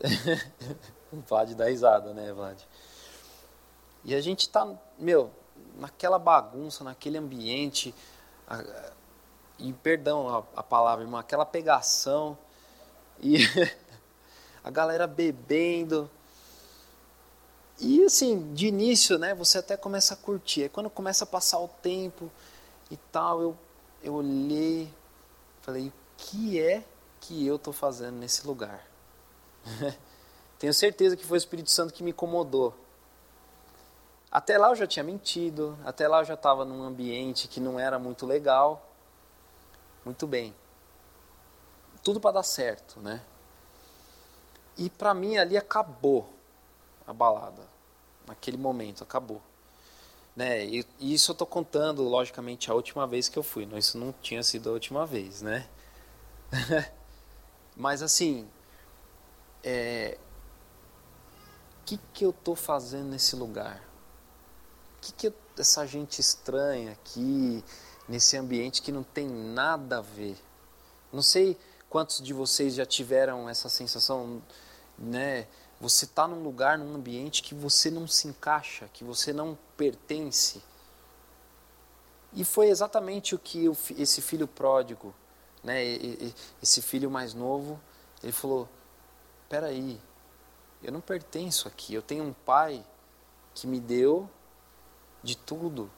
o 1.13 1.17
Vlad 1.17 1.53
dá 1.53 1.65
risada, 1.65 2.15
né, 2.15 2.33
Vlad? 2.33 2.59
E 4.03 4.15
a 4.15 4.19
gente 4.19 4.49
tá, 4.49 4.67
meu, 4.97 5.29
naquela 5.77 6.17
bagunça, 6.17 6.83
naquele 6.83 7.15
ambiente, 7.15 7.93
a, 8.47 8.63
e 9.59 9.71
perdão 9.71 10.35
a, 10.35 10.43
a 10.59 10.63
palavra, 10.63 11.05
irmão, 11.05 11.19
aquela 11.19 11.45
pegação, 11.45 12.35
e 13.19 13.37
a 14.63 14.71
galera 14.71 15.05
bebendo. 15.05 16.09
E 17.79 18.03
assim, 18.03 18.51
de 18.51 18.65
início, 18.65 19.19
né, 19.19 19.35
você 19.35 19.59
até 19.59 19.77
começa 19.77 20.15
a 20.15 20.17
curtir. 20.17 20.63
Aí 20.63 20.69
quando 20.69 20.89
começa 20.89 21.23
a 21.23 21.27
passar 21.27 21.59
o 21.59 21.67
tempo 21.67 22.31
e 22.89 22.97
tal, 22.97 23.43
eu 23.43 23.66
eu 24.01 24.13
olhei, 24.15 24.93
falei, 25.61 25.87
o 25.87 25.93
que 26.17 26.59
é 26.59 26.83
que 27.19 27.45
eu 27.45 27.55
estou 27.57 27.73
fazendo 27.73 28.15
nesse 28.17 28.45
lugar? 28.45 28.85
Tenho 30.59 30.73
certeza 30.73 31.15
que 31.15 31.25
foi 31.25 31.37
o 31.37 31.39
Espírito 31.39 31.69
Santo 31.69 31.93
que 31.93 32.03
me 32.03 32.11
incomodou. 32.11 32.73
Até 34.31 34.57
lá 34.57 34.69
eu 34.69 34.75
já 34.75 34.87
tinha 34.87 35.03
mentido, 35.03 35.77
até 35.85 36.07
lá 36.07 36.19
eu 36.19 36.25
já 36.25 36.33
estava 36.33 36.65
num 36.65 36.83
ambiente 36.83 37.47
que 37.47 37.59
não 37.59 37.79
era 37.79 37.97
muito 37.97 38.25
legal. 38.25 38.83
Muito 40.03 40.25
bem. 40.25 40.55
Tudo 42.03 42.19
para 42.19 42.31
dar 42.31 42.43
certo, 42.43 42.99
né? 42.99 43.21
E 44.77 44.89
para 44.89 45.13
mim 45.13 45.37
ali 45.37 45.57
acabou 45.57 46.33
a 47.05 47.13
balada. 47.13 47.63
Naquele 48.25 48.57
momento 48.57 49.03
acabou. 49.03 49.41
Né? 50.37 50.63
E, 50.67 50.85
isso 50.99 51.31
eu 51.31 51.33
estou 51.33 51.47
contando, 51.47 52.03
logicamente, 52.03 52.69
a 52.69 52.73
última 52.75 53.07
vez 53.07 53.27
que 53.27 53.39
eu 53.39 53.41
fui. 53.41 53.65
Não, 53.65 53.75
isso 53.75 53.97
não 53.97 54.13
tinha 54.21 54.43
sido 54.43 54.69
a 54.69 54.73
última 54.73 55.03
vez, 55.03 55.41
né? 55.41 55.67
Mas 57.75 58.03
assim, 58.03 58.47
é... 59.63 60.15
o 61.81 61.85
que, 61.85 61.99
que 62.13 62.23
eu 62.23 62.29
estou 62.29 62.55
fazendo 62.55 63.09
nesse 63.09 63.35
lugar? 63.35 63.83
O 64.97 65.01
que, 65.01 65.11
que 65.11 65.27
eu... 65.29 65.33
essa 65.57 65.87
gente 65.87 66.21
estranha 66.21 66.91
aqui, 66.91 67.63
nesse 68.07 68.37
ambiente 68.37 68.83
que 68.83 68.91
não 68.91 69.01
tem 69.01 69.27
nada 69.27 69.97
a 69.97 70.01
ver? 70.01 70.37
Não 71.11 71.23
sei 71.23 71.57
quantos 71.89 72.21
de 72.21 72.31
vocês 72.31 72.75
já 72.75 72.85
tiveram 72.85 73.49
essa 73.49 73.69
sensação, 73.69 74.39
né? 74.99 75.47
Você 75.79 76.05
está 76.05 76.27
num 76.27 76.43
lugar, 76.43 76.77
num 76.77 76.95
ambiente 76.95 77.43
que 77.43 77.53
você 77.53 77.91
não 77.91 78.07
se 78.07 78.27
encaixa, 78.27 78.89
que 78.93 79.03
você 79.03 79.31
não 79.31 79.57
pertence. 79.75 80.61
E 82.33 82.43
foi 82.43 82.69
exatamente 82.69 83.35
o 83.35 83.39
que 83.39 83.69
esse 83.97 84.21
filho 84.21 84.47
pródigo, 84.47 85.13
né, 85.63 85.83
esse 86.61 86.81
filho 86.81 87.09
mais 87.09 87.33
novo, 87.33 87.79
ele 88.23 88.31
falou: 88.31 88.67
peraí, 89.47 89.99
eu 90.81 90.91
não 90.91 91.01
pertenço 91.01 91.67
aqui, 91.67 91.93
eu 91.93 92.01
tenho 92.01 92.23
um 92.23 92.33
pai 92.33 92.83
que 93.53 93.67
me 93.67 93.79
deu 93.79 94.29
de 95.23 95.35
tudo. 95.35 95.91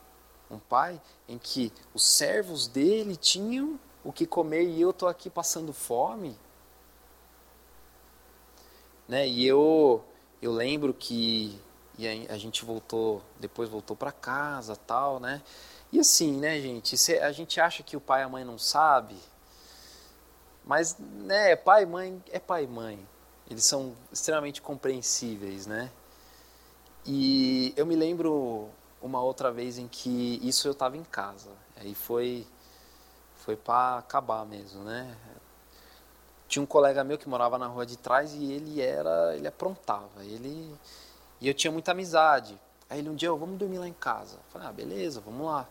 Um 0.50 0.58
pai 0.58 1.00
em 1.28 1.38
que 1.38 1.72
os 1.94 2.04
servos 2.04 2.68
dele 2.68 3.16
tinham 3.16 3.80
o 4.04 4.12
que 4.12 4.26
comer 4.26 4.64
e 4.64 4.82
eu 4.82 4.90
estou 4.90 5.08
aqui 5.08 5.30
passando 5.30 5.72
fome. 5.72 6.38
Né? 9.10 9.28
E 9.28 9.46
eu, 9.46 10.06
eu 10.40 10.54
lembro 10.54 10.94
que 10.94 11.60
e 11.98 12.08
a, 12.30 12.38
gente 12.38 12.64
voltou, 12.64 13.22
depois 13.42 13.68
voltou 13.68 13.98
para 13.98 14.10
casa 14.10 14.74
tal, 14.74 15.20
né? 15.20 15.42
E 15.92 16.00
assim, 16.00 16.38
né, 16.38 16.58
gente, 16.62 16.96
a 17.20 17.32
gente 17.34 17.60
acha 17.60 17.84
que 17.84 17.98
o 17.98 18.00
pai 18.00 18.22
e 18.22 18.24
a 18.24 18.30
mãe 18.30 18.46
não 18.46 18.58
sabe, 18.58 19.18
mas, 20.64 20.96
né, 20.98 21.58
pai 21.58 21.84
e 21.84 21.86
mãe 21.86 22.24
é 22.32 22.40
pai 22.40 22.64
e 22.64 22.68
mãe. 22.68 23.06
Eles 23.50 23.66
são 23.66 23.94
extremamente 24.14 24.62
compreensíveis, 24.62 25.66
né? 25.68 25.92
E 27.06 27.74
eu 27.76 27.86
me 27.86 27.96
lembro 27.96 28.70
uma 29.02 29.22
outra 29.22 29.52
vez 29.52 29.78
em 29.78 29.88
que 29.88 30.40
isso 30.42 30.68
eu 30.68 30.72
estava 30.72 30.96
em 30.96 31.04
casa. 31.04 31.50
Aí 31.76 31.94
foi 31.96 32.48
foi 33.36 33.56
para 33.56 33.98
acabar 33.98 34.46
mesmo, 34.46 34.84
né? 34.84 35.18
Tinha 36.50 36.62
um 36.62 36.66
colega 36.66 37.04
meu 37.04 37.18
que 37.18 37.30
morava 37.30 37.58
na 37.58 37.68
rua 37.68 37.86
de 37.86 37.96
trás 37.96 38.34
e 38.34 38.52
ele 38.52 38.82
era, 38.82 39.36
ele 39.38 39.48
aprontava, 39.48 40.26
ele 40.26 40.76
e 41.40 41.48
eu 41.48 41.54
tinha 41.54 41.72
muita 41.72 41.92
amizade. 41.92 42.60
Aí 42.90 43.00
ele 43.00 43.10
um 43.10 43.16
dia, 43.16 43.32
oh, 43.32 43.38
vamos 43.38 43.58
dormir 43.58 43.78
lá 43.78 43.88
em 43.88 43.94
casa. 43.94 44.36
Eu 44.36 44.42
falei, 44.52 44.68
ah, 44.68 44.72
beleza, 44.72 45.22
vamos 45.22 45.46
lá. 45.46 45.68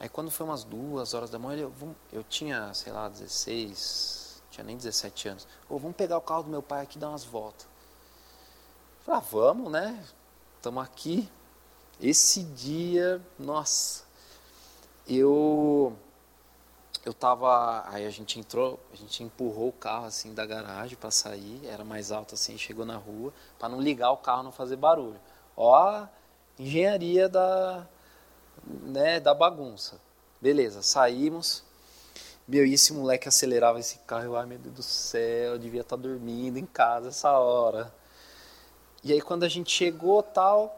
Aí 0.00 0.08
quando 0.08 0.30
foi 0.30 0.46
umas 0.46 0.64
duas 0.64 1.14
horas 1.14 1.30
da 1.30 1.38
manhã, 1.38 1.60
eu, 1.60 1.72
eu 2.12 2.24
tinha, 2.24 2.72
sei 2.74 2.92
lá, 2.92 3.08
16, 3.08 4.42
tinha 4.50 4.64
nem 4.64 4.76
17 4.76 5.28
anos. 5.28 5.46
Oh, 5.68 5.78
vamos 5.78 5.96
pegar 5.96 6.16
o 6.16 6.22
carro 6.22 6.44
do 6.44 6.50
meu 6.50 6.62
pai 6.62 6.82
aqui 6.82 6.96
e 6.96 7.00
dar 7.00 7.10
umas 7.10 7.24
voltas. 7.24 7.66
Eu 9.00 9.04
falei, 9.04 9.20
ah, 9.20 9.24
vamos, 9.30 9.70
né? 9.70 10.04
Estamos 10.56 10.82
aqui. 10.82 11.28
Esse 12.00 12.42
dia, 12.42 13.20
nossa, 13.38 14.02
eu 15.06 15.53
eu 17.08 17.14
tava, 17.14 17.84
aí 17.88 18.06
a 18.06 18.10
gente 18.10 18.38
entrou, 18.38 18.80
a 18.92 18.96
gente 18.96 19.22
empurrou 19.22 19.68
o 19.68 19.72
carro 19.72 20.06
assim 20.06 20.32
da 20.32 20.46
garagem 20.46 20.96
para 20.96 21.10
sair, 21.10 21.60
era 21.66 21.84
mais 21.84 22.10
alto 22.10 22.34
assim, 22.34 22.56
chegou 22.56 22.84
na 22.84 22.96
rua, 22.96 23.32
para 23.58 23.68
não 23.68 23.80
ligar 23.80 24.10
o 24.10 24.16
carro, 24.16 24.42
não 24.42 24.52
fazer 24.52 24.76
barulho. 24.76 25.20
Ó, 25.56 25.74
a 25.74 26.08
engenharia 26.58 27.28
da 27.28 27.86
né, 28.66 29.20
da 29.20 29.34
bagunça. 29.34 30.00
Beleza, 30.40 30.82
saímos. 30.82 31.62
Meu, 32.46 32.66
e 32.66 32.74
esse 32.74 32.92
moleque 32.92 33.28
acelerava 33.28 33.80
esse 33.80 33.98
carro, 34.00 34.24
eu, 34.24 34.36
ai 34.36 34.44
meu 34.44 34.58
Deus 34.58 34.74
do 34.74 34.82
céu, 34.82 35.52
eu 35.52 35.58
devia 35.58 35.80
estar 35.80 35.96
tá 35.96 36.02
dormindo 36.02 36.58
em 36.58 36.66
casa 36.66 37.08
essa 37.08 37.32
hora. 37.38 37.92
E 39.02 39.12
aí 39.12 39.20
quando 39.20 39.44
a 39.44 39.48
gente 39.48 39.70
chegou, 39.70 40.22
tal, 40.22 40.74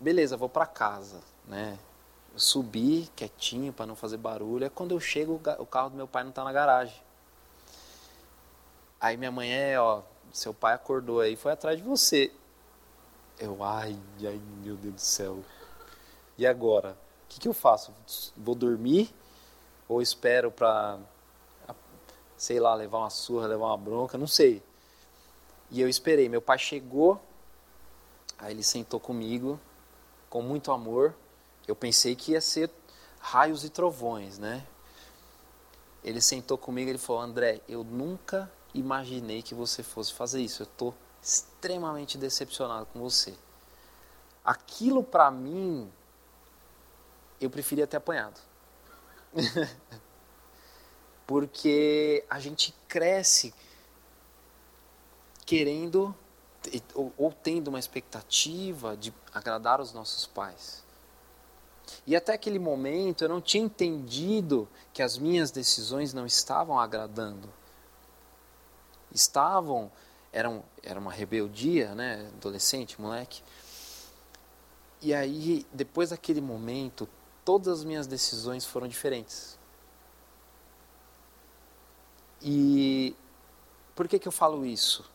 beleza, 0.00 0.36
vou 0.36 0.48
para 0.48 0.66
casa, 0.66 1.20
né? 1.46 1.78
Eu 2.36 2.40
subi 2.40 3.10
quietinho 3.16 3.72
para 3.72 3.86
não 3.86 3.96
fazer 3.96 4.18
barulho. 4.18 4.66
É 4.66 4.68
quando 4.68 4.90
eu 4.90 5.00
chego, 5.00 5.40
o 5.58 5.64
carro 5.64 5.88
do 5.88 5.96
meu 5.96 6.06
pai 6.06 6.22
não 6.22 6.30
tá 6.30 6.44
na 6.44 6.52
garagem. 6.52 7.02
Aí 9.00 9.16
minha 9.16 9.32
mãe 9.32 9.50
é, 9.50 9.80
ó, 9.80 10.02
seu 10.30 10.52
pai 10.52 10.74
acordou 10.74 11.20
aí, 11.20 11.34
foi 11.34 11.52
atrás 11.52 11.78
de 11.78 11.82
você. 11.82 12.30
Eu, 13.38 13.64
ai, 13.64 13.98
ai, 14.22 14.38
meu 14.62 14.76
Deus 14.76 14.94
do 14.94 15.00
céu. 15.00 15.42
E 16.36 16.46
agora? 16.46 16.90
O 17.24 17.28
que, 17.30 17.40
que 17.40 17.48
eu 17.48 17.54
faço? 17.54 17.90
Vou 18.36 18.54
dormir 18.54 19.14
ou 19.88 20.02
espero 20.02 20.50
para, 20.50 20.98
sei 22.36 22.60
lá, 22.60 22.74
levar 22.74 22.98
uma 22.98 23.08
surra, 23.08 23.46
levar 23.46 23.68
uma 23.68 23.78
bronca, 23.78 24.18
não 24.18 24.26
sei. 24.26 24.62
E 25.70 25.80
eu 25.80 25.88
esperei. 25.88 26.28
Meu 26.28 26.42
pai 26.42 26.58
chegou, 26.58 27.18
aí 28.38 28.52
ele 28.52 28.62
sentou 28.62 29.00
comigo 29.00 29.58
com 30.28 30.42
muito 30.42 30.70
amor. 30.70 31.14
Eu 31.66 31.74
pensei 31.74 32.14
que 32.14 32.32
ia 32.32 32.40
ser 32.40 32.70
raios 33.18 33.64
e 33.64 33.70
trovões, 33.70 34.38
né? 34.38 34.66
Ele 36.02 36.20
sentou 36.20 36.56
comigo 36.56 36.90
e 36.90 36.98
falou: 36.98 37.22
André, 37.22 37.60
eu 37.68 37.82
nunca 37.82 38.50
imaginei 38.72 39.42
que 39.42 39.54
você 39.54 39.82
fosse 39.82 40.12
fazer 40.12 40.40
isso. 40.40 40.62
Eu 40.62 40.66
estou 40.66 40.94
extremamente 41.20 42.16
decepcionado 42.16 42.86
com 42.86 43.00
você. 43.00 43.34
Aquilo 44.44 45.02
para 45.02 45.30
mim 45.30 45.90
eu 47.40 47.50
preferia 47.50 47.86
ter 47.86 47.96
apanhado. 47.96 48.40
Porque 51.26 52.24
a 52.30 52.38
gente 52.38 52.72
cresce 52.86 53.52
querendo 55.44 56.14
ou, 56.94 57.12
ou, 57.16 57.32
tendo 57.32 57.68
uma 57.68 57.78
expectativa 57.78 58.96
de 58.96 59.12
agradar 59.32 59.80
os 59.80 59.92
nossos 59.92 60.26
pais. 60.26 60.85
E 62.06 62.16
até 62.16 62.34
aquele 62.34 62.58
momento 62.58 63.24
eu 63.24 63.28
não 63.28 63.40
tinha 63.40 63.64
entendido 63.64 64.68
que 64.92 65.02
as 65.02 65.18
minhas 65.18 65.50
decisões 65.50 66.12
não 66.12 66.26
estavam 66.26 66.78
agradando. 66.78 67.48
Estavam, 69.12 69.90
eram, 70.32 70.62
era 70.82 70.98
uma 70.98 71.12
rebeldia, 71.12 71.94
né, 71.94 72.30
adolescente, 72.36 73.00
moleque. 73.00 73.42
E 75.00 75.14
aí, 75.14 75.66
depois 75.72 76.10
daquele 76.10 76.40
momento, 76.40 77.08
todas 77.44 77.80
as 77.80 77.84
minhas 77.84 78.06
decisões 78.06 78.64
foram 78.64 78.88
diferentes. 78.88 79.58
E 82.42 83.16
por 83.94 84.08
que, 84.08 84.18
que 84.18 84.28
eu 84.28 84.32
falo 84.32 84.64
isso? 84.66 85.08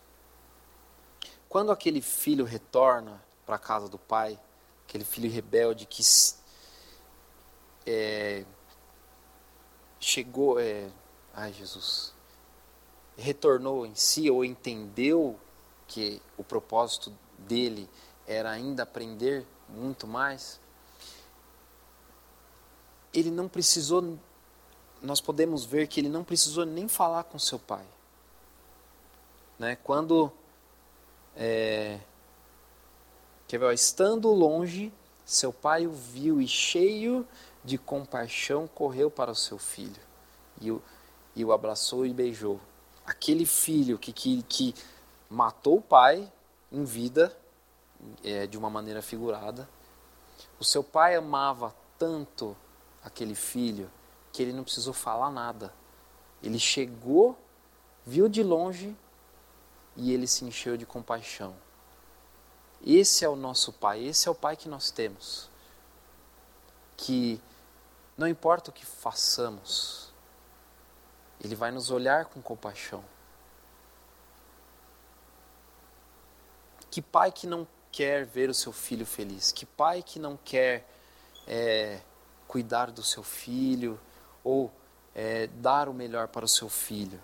Quando 1.47 1.71
aquele 1.71 2.01
filho 2.01 2.45
retorna 2.45 3.21
para 3.45 3.55
a 3.55 3.59
casa 3.59 3.89
do 3.89 3.97
pai, 3.97 4.39
aquele 4.87 5.03
filho 5.03 5.29
rebelde 5.29 5.85
que 5.85 6.01
é, 7.85 8.45
chegou, 9.99 10.59
é, 10.59 10.89
ai 11.33 11.53
Jesus, 11.53 12.13
retornou 13.17 13.85
em 13.85 13.95
si 13.95 14.29
ou 14.29 14.43
entendeu 14.43 15.39
que 15.87 16.21
o 16.37 16.43
propósito 16.43 17.13
dele 17.37 17.89
era 18.25 18.49
ainda 18.49 18.83
aprender 18.83 19.45
muito 19.67 20.07
mais, 20.07 20.59
ele 23.13 23.29
não 23.29 23.47
precisou, 23.47 24.17
nós 25.01 25.19
podemos 25.19 25.65
ver 25.65 25.87
que 25.87 25.99
ele 25.99 26.09
não 26.09 26.23
precisou 26.23 26.65
nem 26.65 26.87
falar 26.87 27.25
com 27.25 27.37
seu 27.37 27.59
pai. 27.59 27.85
Né? 29.59 29.75
Quando, 29.83 30.31
é, 31.35 31.99
estando 33.73 34.29
longe, 34.29 34.93
seu 35.25 35.51
pai 35.51 35.85
o 35.85 35.91
viu 35.91 36.41
e 36.41 36.47
cheio 36.47 37.27
de 37.63 37.77
compaixão 37.77 38.67
correu 38.67 39.09
para 39.11 39.31
o 39.31 39.35
seu 39.35 39.57
filho 39.57 40.01
e 40.59 40.71
o, 40.71 40.81
e 41.35 41.45
o 41.45 41.51
abraçou 41.51 42.05
e 42.05 42.13
beijou. 42.13 42.59
Aquele 43.05 43.45
filho 43.45 43.97
que, 43.97 44.11
que, 44.11 44.43
que 44.43 44.75
matou 45.29 45.77
o 45.77 45.81
pai 45.81 46.31
em 46.71 46.83
vida, 46.83 47.35
é, 48.23 48.47
de 48.47 48.57
uma 48.57 48.69
maneira 48.69 49.01
figurada, 49.01 49.67
o 50.59 50.63
seu 50.63 50.83
pai 50.83 51.15
amava 51.15 51.75
tanto 51.97 52.55
aquele 53.03 53.35
filho 53.35 53.89
que 54.31 54.41
ele 54.41 54.53
não 54.53 54.63
precisou 54.63 54.93
falar 54.93 55.31
nada. 55.31 55.73
Ele 56.41 56.59
chegou, 56.59 57.37
viu 58.05 58.27
de 58.27 58.41
longe 58.41 58.95
e 59.95 60.13
ele 60.13 60.27
se 60.27 60.45
encheu 60.45 60.77
de 60.77 60.85
compaixão. 60.85 61.55
Esse 62.83 63.23
é 63.23 63.29
o 63.29 63.35
nosso 63.35 63.71
Pai, 63.73 64.03
esse 64.03 64.27
é 64.27 64.31
o 64.31 64.35
Pai 64.35 64.55
que 64.55 64.67
nós 64.67 64.89
temos. 64.89 65.49
Que 66.97 67.39
não 68.21 68.27
importa 68.27 68.69
o 68.69 68.73
que 68.73 68.85
façamos, 68.85 70.13
Ele 71.43 71.55
vai 71.55 71.71
nos 71.71 71.89
olhar 71.89 72.25
com 72.25 72.39
compaixão. 72.39 73.03
Que 76.91 77.01
pai 77.01 77.31
que 77.31 77.47
não 77.47 77.67
quer 77.91 78.23
ver 78.25 78.47
o 78.47 78.53
seu 78.53 78.71
filho 78.71 79.07
feliz? 79.07 79.51
Que 79.51 79.65
pai 79.65 80.03
que 80.03 80.19
não 80.19 80.37
quer 80.37 80.87
é, 81.47 81.99
cuidar 82.47 82.91
do 82.91 83.01
seu 83.01 83.23
filho 83.23 83.99
ou 84.43 84.71
é, 85.15 85.47
dar 85.47 85.89
o 85.89 85.93
melhor 85.93 86.27
para 86.27 86.45
o 86.45 86.47
seu 86.47 86.69
filho. 86.69 87.19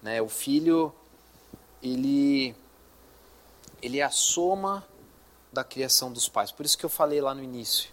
Né? 0.00 0.22
O 0.22 0.28
filho, 0.28 0.94
ele, 1.82 2.54
ele 3.82 3.98
é 3.98 4.04
a 4.04 4.10
soma 4.10 4.86
da 5.52 5.64
criação 5.64 6.12
dos 6.12 6.28
pais. 6.28 6.52
Por 6.52 6.64
isso 6.64 6.78
que 6.78 6.84
eu 6.84 6.90
falei 6.90 7.20
lá 7.20 7.34
no 7.34 7.42
início. 7.42 7.90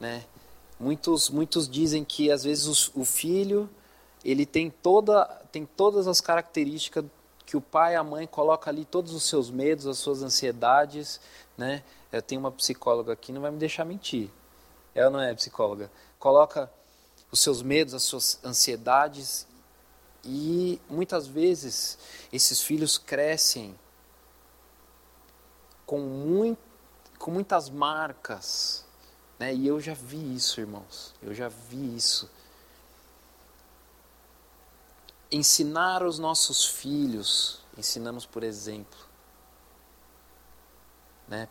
Né? 0.00 0.24
Muitos, 0.82 1.30
muitos 1.30 1.68
dizem 1.68 2.04
que 2.04 2.28
às 2.28 2.42
vezes 2.42 2.90
o, 2.92 3.04
filho 3.04 3.70
ele 4.24 4.44
tem, 4.44 4.68
toda, 4.68 5.24
tem 5.52 5.64
todas 5.64 6.08
as 6.08 6.20
características 6.20 7.04
que 7.46 7.56
o 7.56 7.60
pai 7.60 7.92
e 7.92 7.96
a 7.96 8.02
mãe 8.02 8.26
colocam 8.26 8.72
ali 8.72 8.84
todos 8.84 9.14
os 9.14 9.22
seus 9.22 9.48
medos, 9.48 9.86
as 9.86 9.98
suas 9.98 10.22
ansiedades, 10.22 11.20
né? 11.56 11.84
Eu 12.10 12.20
tenho 12.20 12.40
uma 12.40 12.50
psicóloga 12.50 13.12
aqui, 13.12 13.30
não 13.30 13.40
vai 13.40 13.52
me 13.52 13.58
deixar 13.58 13.84
mentir 13.84 14.28
ou 14.96 15.10
não 15.10 15.20
é, 15.20 15.32
psicóloga? 15.36 15.88
Coloca 16.18 16.68
os 17.30 17.38
seus 17.38 17.62
medos, 17.62 17.94
as 17.94 18.02
suas 18.02 18.40
ansiedades 18.44 19.46
e 20.24 20.80
muitas 20.90 21.28
vezes 21.28 21.96
esses 22.32 22.60
filhos 22.60 22.98
crescem 22.98 23.78
com, 25.86 26.00
muito, 26.00 26.58
com 27.20 27.30
muitas 27.30 27.70
marcas. 27.70 28.84
Né? 29.42 29.56
E 29.56 29.66
eu 29.66 29.80
já 29.80 29.92
vi 29.92 30.36
isso, 30.36 30.60
irmãos. 30.60 31.12
Eu 31.20 31.34
já 31.34 31.48
vi 31.48 31.96
isso. 31.96 32.30
Ensinar 35.32 36.04
os 36.04 36.16
nossos 36.16 36.64
filhos, 36.64 37.60
ensinamos 37.76 38.24
por 38.24 38.44
exemplo. 38.44 38.96
Né? 41.26 41.48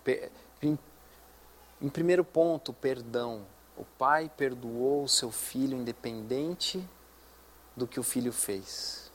Em, 0.62 1.90
primeiro 1.90 2.24
ponto, 2.24 2.72
perdão. 2.72 3.46
O 3.76 3.84
pai 3.84 4.32
perdoou 4.38 5.04
o 5.04 5.10
seu 5.10 5.30
filho 5.30 5.78
independente 5.78 6.82
do 7.76 7.86
que 7.86 8.00
o 8.00 8.04
filho 8.04 8.32
fez. 8.32 9.12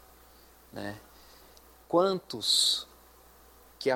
Né? 0.71 1.01
Quantos 1.89 2.87
que 3.79 3.89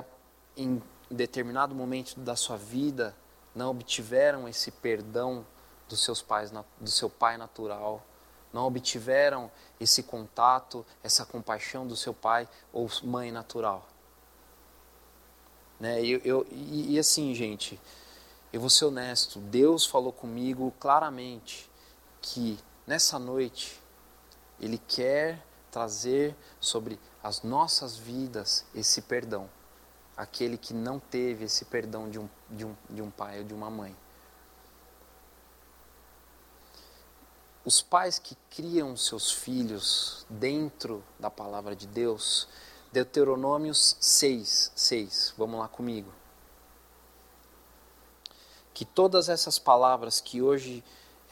em 0.56 0.82
determinado 1.10 1.74
momento 1.74 2.18
da 2.18 2.34
sua 2.34 2.56
vida 2.56 3.14
não 3.54 3.70
obtiveram 3.70 4.48
esse 4.48 4.70
perdão 4.70 5.44
dos 5.88 6.02
seus 6.04 6.22
pais, 6.22 6.52
do 6.80 6.90
seu 6.90 7.10
pai 7.10 7.36
natural, 7.36 8.04
não 8.52 8.66
obtiveram 8.66 9.50
esse 9.78 10.02
contato, 10.02 10.84
essa 11.02 11.24
compaixão 11.24 11.86
do 11.86 11.96
seu 11.96 12.12
pai 12.12 12.48
ou 12.72 12.88
mãe 13.02 13.30
natural. 13.30 13.86
Né? 15.78 16.04
Eu, 16.04 16.20
eu, 16.24 16.46
e, 16.50 16.94
e 16.94 16.98
assim, 16.98 17.34
gente, 17.34 17.80
eu 18.52 18.60
vou 18.60 18.70
ser 18.70 18.84
honesto, 18.84 19.38
Deus 19.38 19.86
falou 19.86 20.12
comigo 20.12 20.72
claramente 20.78 21.70
que 22.20 22.58
nessa 22.86 23.18
noite 23.18 23.80
Ele 24.60 24.78
quer 24.78 25.42
trazer 25.70 26.36
sobre 26.58 26.98
as 27.22 27.42
nossas 27.42 27.96
vidas 27.96 28.64
esse 28.74 29.02
perdão. 29.02 29.48
Aquele 30.20 30.58
que 30.58 30.74
não 30.74 30.98
teve 30.98 31.44
esse 31.44 31.64
perdão 31.64 32.10
de 32.10 32.18
um, 32.18 32.28
de 32.50 32.64
um, 32.64 32.76
de 32.88 33.02
um 33.02 33.10
pai 33.10 33.38
ou 33.38 33.44
de 33.44 33.54
uma 33.54 33.70
mãe. 33.70 33.96
Os 37.64 37.80
pais 37.80 38.18
que 38.18 38.36
criam 38.50 38.96
seus 38.96 39.30
filhos 39.30 40.26
dentro 40.28 41.02
da 41.18 41.30
palavra 41.30 41.76
de 41.76 41.86
Deus, 41.86 42.48
Deuteronômios 42.92 43.96
6, 44.00 44.72
6, 44.74 45.34
vamos 45.36 45.60
lá 45.60 45.68
comigo 45.68 46.12
que 48.80 48.84
todas 48.86 49.28
essas 49.28 49.58
palavras 49.58 50.22
que 50.22 50.40
hoje 50.40 50.82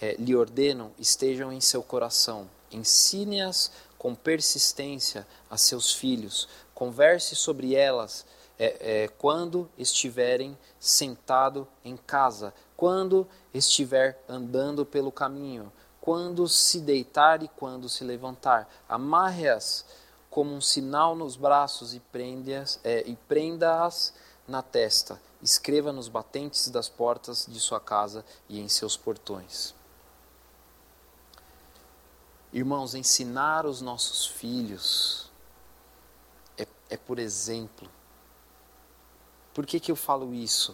é, 0.02 0.14
lhe 0.18 0.36
ordenam 0.36 0.92
estejam 0.98 1.50
em 1.50 1.62
seu 1.62 1.82
coração. 1.82 2.46
Ensine-as 2.70 3.72
com 3.96 4.14
persistência 4.14 5.26
a 5.48 5.56
seus 5.56 5.90
filhos. 5.90 6.46
Converse 6.74 7.34
sobre 7.34 7.74
elas 7.74 8.26
é, 8.58 9.04
é, 9.04 9.08
quando 9.08 9.70
estiverem 9.78 10.56
sentado 10.80 11.66
em 11.84 11.96
casa, 11.96 12.52
quando 12.76 13.26
estiver 13.54 14.22
andando 14.28 14.84
pelo 14.84 15.12
caminho, 15.12 15.72
quando 16.00 16.48
se 16.48 16.80
deitar 16.80 17.42
e 17.42 17.48
quando 17.48 17.88
se 17.88 18.02
levantar. 18.04 18.68
Amarre-as 18.88 19.84
como 20.30 20.54
um 20.54 20.60
sinal 20.60 21.14
nos 21.14 21.36
braços 21.36 21.94
e 21.94 22.00
prenda-as 22.00 22.80
prenda 23.28 23.90
na 24.46 24.62
testa 24.62 25.20
escreva 25.42 25.92
nos 25.92 26.08
batentes 26.08 26.68
das 26.68 26.88
portas 26.88 27.46
de 27.48 27.60
sua 27.60 27.80
casa 27.80 28.24
e 28.48 28.60
em 28.60 28.68
seus 28.68 28.96
portões. 28.96 29.74
Irmãos, 32.52 32.94
ensinar 32.94 33.66
os 33.66 33.80
nossos 33.80 34.26
filhos 34.26 35.30
é, 36.56 36.66
é 36.90 36.96
por 36.96 37.18
exemplo. 37.18 37.88
Por 39.58 39.66
que, 39.66 39.80
que 39.80 39.90
eu 39.90 39.96
falo 39.96 40.32
isso? 40.32 40.72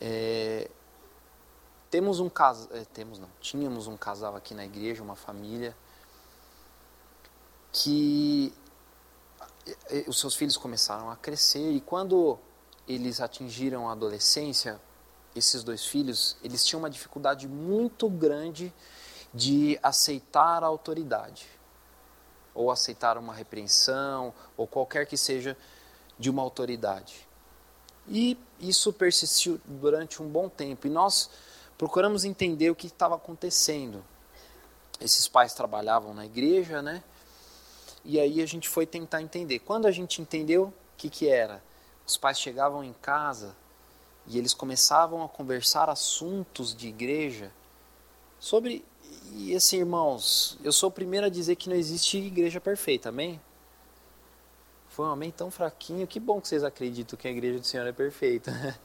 É, 0.00 0.68
temos 1.88 2.18
um 2.18 2.28
casal, 2.28 2.68
é, 2.72 2.84
temos 2.84 3.20
não, 3.20 3.28
tínhamos 3.40 3.86
um 3.86 3.96
casal 3.96 4.34
aqui 4.34 4.54
na 4.54 4.64
igreja, 4.64 5.04
uma 5.04 5.14
família, 5.14 5.72
que 7.72 8.52
é, 9.68 9.98
é, 10.00 10.04
os 10.08 10.18
seus 10.18 10.34
filhos 10.34 10.56
começaram 10.56 11.08
a 11.08 11.14
crescer 11.14 11.70
e 11.70 11.80
quando 11.80 12.36
eles 12.88 13.20
atingiram 13.20 13.88
a 13.88 13.92
adolescência, 13.92 14.80
esses 15.32 15.62
dois 15.62 15.86
filhos, 15.86 16.36
eles 16.42 16.66
tinham 16.66 16.80
uma 16.80 16.90
dificuldade 16.90 17.46
muito 17.46 18.10
grande 18.10 18.74
de 19.32 19.78
aceitar 19.80 20.64
a 20.64 20.66
autoridade, 20.66 21.46
ou 22.52 22.72
aceitar 22.72 23.16
uma 23.16 23.32
repreensão, 23.32 24.34
ou 24.56 24.66
qualquer 24.66 25.06
que 25.06 25.16
seja 25.16 25.56
de 26.18 26.28
uma 26.28 26.42
autoridade. 26.42 27.32
E 28.08 28.36
isso 28.60 28.92
persistiu 28.92 29.60
durante 29.64 30.22
um 30.22 30.28
bom 30.28 30.48
tempo, 30.48 30.86
e 30.86 30.90
nós 30.90 31.30
procuramos 31.78 32.24
entender 32.24 32.70
o 32.70 32.74
que 32.74 32.86
estava 32.86 33.14
acontecendo. 33.14 34.04
Esses 35.00 35.26
pais 35.26 35.54
trabalhavam 35.54 36.14
na 36.14 36.24
igreja, 36.24 36.80
né? 36.80 37.02
E 38.04 38.20
aí 38.20 38.42
a 38.42 38.46
gente 38.46 38.68
foi 38.68 38.86
tentar 38.86 39.22
entender. 39.22 39.58
Quando 39.60 39.86
a 39.86 39.90
gente 39.90 40.20
entendeu, 40.20 40.64
o 40.64 40.72
que, 40.96 41.08
que 41.08 41.28
era? 41.28 41.62
Os 42.06 42.16
pais 42.16 42.38
chegavam 42.38 42.84
em 42.84 42.92
casa 43.00 43.56
e 44.26 44.38
eles 44.38 44.54
começavam 44.54 45.24
a 45.24 45.28
conversar 45.28 45.88
assuntos 45.88 46.74
de 46.74 46.88
igreja 46.88 47.50
sobre. 48.38 48.84
E 49.32 49.54
assim, 49.54 49.78
irmãos, 49.78 50.58
eu 50.62 50.72
sou 50.72 50.90
o 50.90 50.92
primeiro 50.92 51.26
a 51.26 51.30
dizer 51.30 51.56
que 51.56 51.68
não 51.68 51.76
existe 51.76 52.18
igreja 52.18 52.60
perfeita, 52.60 53.08
amém? 53.08 53.40
Foi 54.94 55.06
um 55.06 55.10
amém 55.10 55.32
tão 55.32 55.50
fraquinho, 55.50 56.06
que 56.06 56.20
bom 56.20 56.40
que 56.40 56.46
vocês 56.46 56.62
acreditam 56.62 57.18
que 57.18 57.26
a 57.26 57.30
igreja 57.32 57.58
do 57.58 57.66
Senhor 57.66 57.84
é 57.84 57.90
perfeita. 57.90 58.78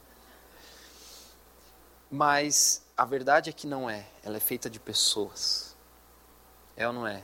Mas 2.09 2.81
a 2.97 3.05
verdade 3.05 3.51
é 3.51 3.53
que 3.53 3.67
não 3.67 3.87
é, 3.87 4.09
ela 4.23 4.37
é 4.37 4.39
feita 4.39 4.71
de 4.71 4.79
pessoas. 4.79 5.75
É 6.75 6.87
ou 6.87 6.93
não 6.93 7.05
é? 7.05 7.23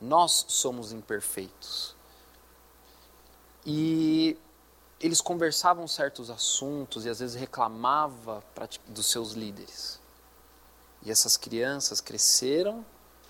Nós 0.00 0.46
somos 0.48 0.92
imperfeitos. 0.92 1.94
E 3.66 4.38
eles 4.98 5.20
conversavam 5.20 5.86
certos 5.86 6.30
assuntos 6.30 7.04
e 7.04 7.10
às 7.10 7.18
vezes 7.18 7.36
reclamava 7.36 8.42
dos 8.88 9.10
seus 9.10 9.32
líderes. 9.32 10.00
E 11.02 11.10
essas 11.10 11.36
crianças 11.36 12.00
cresceram 12.00 12.82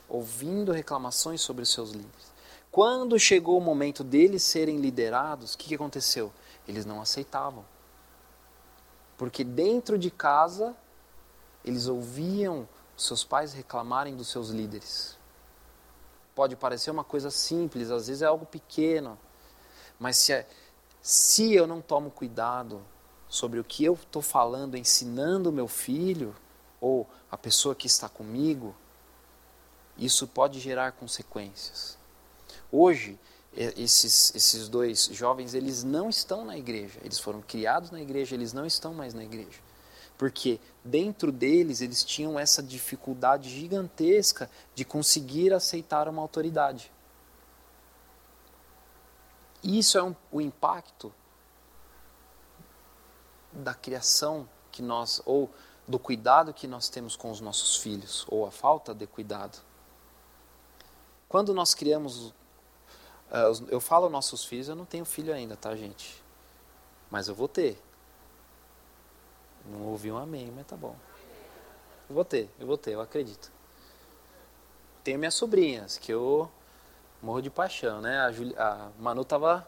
ouvindo 0.09 0.71
reclamações 0.71 1.41
sobre 1.41 1.65
os 1.65 1.73
seus 1.73 1.91
líderes. 1.91 2.32
Quando 2.73 3.19
chegou 3.19 3.59
o 3.59 3.61
momento 3.61 4.03
deles 4.03 4.43
serem 4.43 4.79
liderados, 4.79 5.53
o 5.53 5.59
que, 5.59 5.69
que 5.69 5.75
aconteceu? 5.75 6.33
Eles 6.67 6.87
não 6.87 7.03
aceitavam. 7.03 7.67
Porque 9.19 9.45
dentro 9.45 9.99
de 9.99 10.11
casa, 10.11 10.75
eles 11.63 11.87
ouviam 11.87 12.67
seus 12.97 13.23
pais 13.25 13.53
reclamarem 13.53 14.17
dos 14.17 14.29
seus 14.29 14.49
líderes. 14.49 15.19
Pode 16.35 16.57
parecer 16.57 16.91
uma 16.91 17.05
coisa 17.05 17.31
simples, 17.31 17.91
às 17.91 18.07
vezes 18.07 18.23
é 18.23 18.27
algo 18.27 18.47
pequeno, 18.47 19.19
mas 20.01 20.17
se, 20.17 20.33
é, 20.33 20.49
se 21.03 21.53
eu 21.53 21.67
não 21.67 21.83
tomo 21.83 22.11
cuidado 22.11 22.81
sobre 23.29 23.61
o 23.61 23.65
que 23.65 23.85
eu 23.85 23.93
estou 23.93 24.23
falando, 24.23 24.79
ensinando 24.79 25.51
o 25.51 25.53
meu 25.53 25.69
filho 25.69 26.35
ou 26.81 27.07
a 27.31 27.37
pessoa 27.37 27.75
que 27.75 27.87
está 27.87 28.09
comigo, 28.09 28.75
isso 29.99 30.27
pode 30.27 30.59
gerar 30.59 30.93
consequências. 30.93 32.01
Hoje, 32.73 33.19
esses, 33.55 34.35
esses 34.35 34.67
dois 34.67 35.11
jovens, 35.13 35.53
eles 35.53 35.85
não 35.85 36.09
estão 36.09 36.43
na 36.43 36.57
igreja. 36.57 36.99
Eles 37.05 37.19
foram 37.19 37.43
criados 37.43 37.91
na 37.91 38.01
igreja, 38.01 38.35
eles 38.35 38.55
não 38.55 38.65
estão 38.65 38.95
mais 38.95 39.13
na 39.13 39.23
igreja. 39.23 39.61
Porque 40.17 40.59
dentro 40.83 41.31
deles, 41.31 41.83
eles 41.83 42.03
tinham 42.03 42.39
essa 42.39 42.63
dificuldade 42.63 43.51
gigantesca 43.51 44.51
de 44.75 44.85
conseguir 44.85 45.53
aceitar 45.53 46.09
uma 46.09 46.23
autoridade. 46.23 46.91
Isso 49.63 49.99
é 49.99 50.03
um, 50.03 50.17
o 50.31 50.41
impacto 50.41 51.13
da 53.53 53.75
criação 53.75 54.49
que 54.71 54.81
nós, 54.81 55.21
ou 55.27 55.51
do 55.87 55.99
cuidado 55.99 56.55
que 56.55 56.67
nós 56.67 56.89
temos 56.89 57.17
com 57.17 57.31
os 57.31 57.41
nossos 57.41 57.77
filhos, 57.77 58.25
ou 58.29 58.47
a 58.47 58.51
falta 58.51 58.95
de 58.95 59.07
cuidado. 59.07 59.59
Quando 61.29 61.53
nós 61.53 61.75
criamos, 61.75 62.33
eu 63.69 63.81
falo 63.81 64.09
nossos 64.09 64.45
filhos, 64.45 64.69
eu 64.69 64.75
não 64.75 64.85
tenho 64.85 65.05
filho 65.05 65.33
ainda, 65.33 65.57
tá, 65.57 65.75
gente? 65.75 66.23
Mas 67.11 67.29
eu 67.29 67.35
vou 67.35 67.49
ter. 67.49 67.81
Não 69.67 69.87
ouvi 69.87 70.11
um 70.11 70.19
amém, 70.19 70.53
mas 70.55 70.67
tá 70.67 70.77
bom. 70.77 70.97
Eu 72.09 72.15
vou 72.15 72.25
ter, 72.25 72.51
eu 72.59 72.67
vou 72.67 72.77
ter, 72.77 72.93
eu 72.93 73.01
acredito. 73.01 73.51
Tenho 75.03 75.19
minhas 75.19 75.35
sobrinhas, 75.35 75.99
que 75.99 76.13
eu 76.13 76.51
morro 77.23 77.41
de 77.41 77.51
paixão, 77.51 78.01
né? 78.01 78.19
A, 78.21 78.33
Juli, 78.33 78.55
a 78.57 78.91
Manu 78.99 79.25
tava 79.25 79.67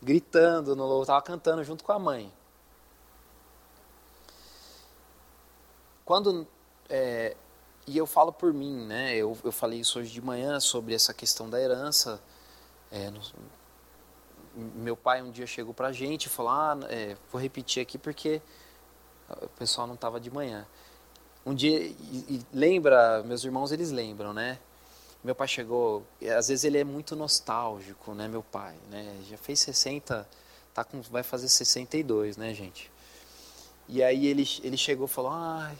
gritando 0.00 0.74
no 0.74 1.04
tava 1.04 1.22
cantando 1.22 1.62
junto 1.64 1.84
com 1.84 1.92
a 1.92 1.98
mãe. 1.98 2.32
quando 6.08 6.46
é, 6.88 7.36
e 7.86 7.98
eu 7.98 8.06
falo 8.06 8.32
por 8.32 8.50
mim, 8.54 8.86
né? 8.86 9.14
Eu, 9.14 9.36
eu 9.44 9.52
falei 9.52 9.80
isso 9.80 9.98
hoje 9.98 10.10
de 10.10 10.22
manhã 10.22 10.58
sobre 10.58 10.94
essa 10.94 11.12
questão 11.12 11.50
da 11.50 11.60
herança. 11.60 12.18
É, 12.90 13.10
no, 13.10 13.20
meu 14.54 14.96
pai 14.96 15.22
um 15.22 15.30
dia 15.30 15.46
chegou 15.46 15.72
pra 15.72 15.92
gente 15.92 16.24
e 16.24 16.28
falou: 16.28 16.52
Ah, 16.52 16.78
é, 16.88 17.16
vou 17.30 17.40
repetir 17.40 17.82
aqui 17.82 17.98
porque 17.98 18.40
o 19.42 19.48
pessoal 19.48 19.86
não 19.86 19.94
estava 19.94 20.18
de 20.18 20.30
manhã. 20.30 20.66
Um 21.44 21.54
dia, 21.54 21.78
e, 21.78 21.94
e 22.28 22.46
lembra, 22.52 23.22
meus 23.22 23.44
irmãos 23.44 23.72
eles 23.72 23.90
lembram, 23.90 24.32
né? 24.32 24.58
Meu 25.22 25.34
pai 25.34 25.48
chegou, 25.48 26.04
às 26.36 26.48
vezes 26.48 26.64
ele 26.64 26.78
é 26.78 26.84
muito 26.84 27.16
nostálgico, 27.16 28.14
né, 28.14 28.28
meu 28.28 28.42
pai, 28.42 28.76
né? 28.90 29.18
Já 29.28 29.36
fez 29.36 29.60
60, 29.60 30.28
tá 30.72 30.84
com, 30.84 31.00
vai 31.02 31.22
fazer 31.22 31.48
62, 31.48 32.36
né, 32.36 32.54
gente? 32.54 32.90
E 33.88 34.02
aí 34.02 34.26
ele, 34.26 34.46
ele 34.62 34.76
chegou 34.76 35.06
e 35.06 35.08
falou: 35.08 35.32
Ai, 35.32 35.76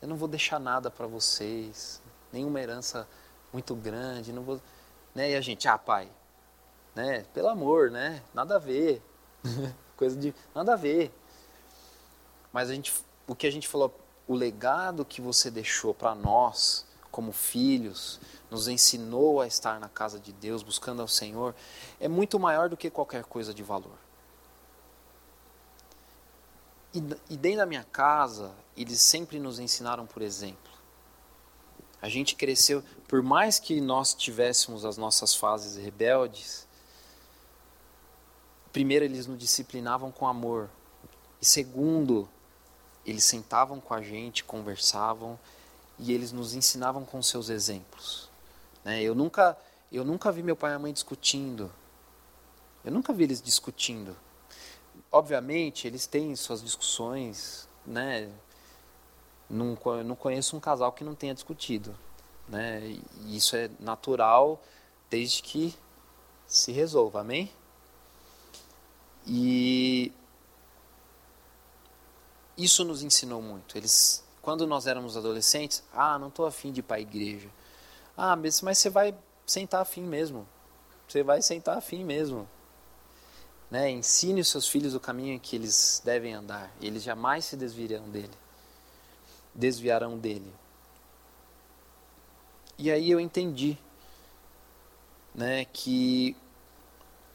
eu 0.00 0.08
não 0.08 0.16
vou 0.16 0.28
deixar 0.28 0.58
nada 0.58 0.90
para 0.90 1.06
vocês, 1.06 2.00
nenhuma 2.32 2.60
herança 2.60 3.08
muito 3.52 3.74
grande, 3.74 4.32
não 4.32 4.42
vou, 4.42 4.60
né? 5.16 5.30
E 5.30 5.34
a 5.34 5.40
gente, 5.40 5.66
ah, 5.66 5.78
pai, 5.78 6.08
né? 6.94 7.24
Pelo 7.32 7.48
amor, 7.48 7.90
né? 7.90 8.22
Nada 8.34 8.56
a 8.56 8.58
ver. 8.58 9.02
Coisa 9.96 10.14
de 10.14 10.34
nada 10.54 10.74
a 10.74 10.76
ver. 10.76 11.10
Mas 12.52 12.68
a 12.68 12.74
gente, 12.74 12.92
o 13.26 13.34
que 13.34 13.46
a 13.46 13.50
gente 13.50 13.66
falou, 13.66 13.98
o 14.28 14.34
legado 14.34 15.06
que 15.06 15.22
você 15.22 15.50
deixou 15.50 15.94
para 15.94 16.14
nós 16.14 16.84
como 17.10 17.32
filhos, 17.32 18.20
nos 18.50 18.68
ensinou 18.68 19.40
a 19.40 19.46
estar 19.46 19.80
na 19.80 19.88
casa 19.88 20.20
de 20.20 20.32
Deus, 20.32 20.62
buscando 20.62 21.00
ao 21.00 21.08
Senhor, 21.08 21.54
é 21.98 22.08
muito 22.08 22.38
maior 22.38 22.68
do 22.68 22.76
que 22.76 22.90
qualquer 22.90 23.24
coisa 23.24 23.54
de 23.54 23.62
valor. 23.62 23.96
E, 26.92 26.98
e 27.30 27.36
dentro 27.38 27.60
da 27.60 27.66
minha 27.66 27.84
casa, 27.84 28.52
eles 28.76 29.00
sempre 29.00 29.38
nos 29.38 29.58
ensinaram 29.58 30.04
por 30.04 30.20
exemplo. 30.20 30.75
A 32.06 32.08
gente 32.08 32.36
cresceu, 32.36 32.84
por 33.08 33.20
mais 33.20 33.58
que 33.58 33.80
nós 33.80 34.14
tivéssemos 34.14 34.84
as 34.84 34.96
nossas 34.96 35.34
fases 35.34 35.76
rebeldes, 35.76 36.64
primeiro 38.72 39.04
eles 39.04 39.26
nos 39.26 39.36
disciplinavam 39.36 40.12
com 40.12 40.28
amor, 40.28 40.70
e 41.42 41.44
segundo, 41.44 42.28
eles 43.04 43.24
sentavam 43.24 43.80
com 43.80 43.92
a 43.92 44.00
gente, 44.00 44.44
conversavam 44.44 45.36
e 45.98 46.12
eles 46.12 46.30
nos 46.30 46.54
ensinavam 46.54 47.04
com 47.04 47.20
seus 47.20 47.48
exemplos. 47.48 48.30
Né? 48.84 49.02
Eu 49.02 49.12
nunca, 49.12 49.58
eu 49.90 50.04
nunca 50.04 50.30
vi 50.30 50.44
meu 50.44 50.54
pai 50.54 50.70
e 50.70 50.74
a 50.74 50.78
mãe 50.78 50.92
discutindo. 50.92 51.72
Eu 52.84 52.92
nunca 52.92 53.12
vi 53.12 53.24
eles 53.24 53.42
discutindo 53.42 54.16
obviamente, 55.10 55.86
eles 55.86 56.06
têm 56.06 56.34
suas 56.36 56.62
discussões, 56.62 57.68
né? 57.86 58.28
Não, 59.48 59.78
não 60.04 60.16
conheço 60.16 60.56
um 60.56 60.60
casal 60.60 60.92
que 60.92 61.04
não 61.04 61.14
tenha 61.14 61.34
discutido, 61.34 61.96
né? 62.48 62.80
E 63.24 63.36
isso 63.36 63.54
é 63.56 63.70
natural 63.78 64.60
desde 65.08 65.42
que 65.42 65.74
se 66.46 66.72
resolva, 66.72 67.20
amém? 67.20 67.50
E 69.26 70.12
isso 72.56 72.84
nos 72.84 73.02
ensinou 73.02 73.42
muito. 73.42 73.76
Eles, 73.76 74.24
quando 74.40 74.66
nós 74.66 74.86
éramos 74.86 75.16
adolescentes, 75.16 75.82
ah, 75.92 76.18
não 76.18 76.28
estou 76.28 76.46
afim 76.46 76.72
de 76.72 76.80
ir 76.80 76.82
para 76.82 76.96
a 76.96 77.00
igreja. 77.00 77.48
Ah, 78.16 78.36
mas, 78.36 78.62
mas 78.62 78.78
você 78.78 78.88
vai 78.88 79.14
sentar 79.44 79.82
afim 79.82 80.02
mesmo. 80.02 80.46
Você 81.06 81.22
vai 81.22 81.42
sentar 81.42 81.76
afim 81.76 82.04
mesmo. 82.04 82.48
Né? 83.70 83.90
Ensine 83.90 84.40
os 84.40 84.48
seus 84.48 84.66
filhos 84.68 84.94
o 84.94 85.00
caminho 85.00 85.38
que 85.38 85.56
eles 85.56 86.00
devem 86.04 86.34
andar. 86.34 86.72
Eles 86.80 87.02
jamais 87.02 87.44
se 87.44 87.56
desviarão 87.56 88.08
dele. 88.08 88.30
Desviarão 89.56 90.18
dele. 90.18 90.52
E 92.78 92.90
aí 92.90 93.10
eu 93.10 93.18
entendi 93.18 93.78
né, 95.34 95.64
que 95.64 96.36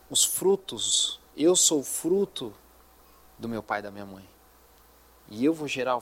os 0.10 0.24
frutos, 0.24 1.20
eu 1.36 1.56
sou 1.56 1.84
fruto 1.84 2.54
do 3.40 3.50
meu 3.50 3.64
pai 3.64 3.80
e 3.80 3.84
da 3.84 3.92
minha 3.92 4.06
mãe. 4.06 4.28
E 5.30 5.46
eu 5.46 5.54
vou 5.54 5.68
gerar, 5.68 6.00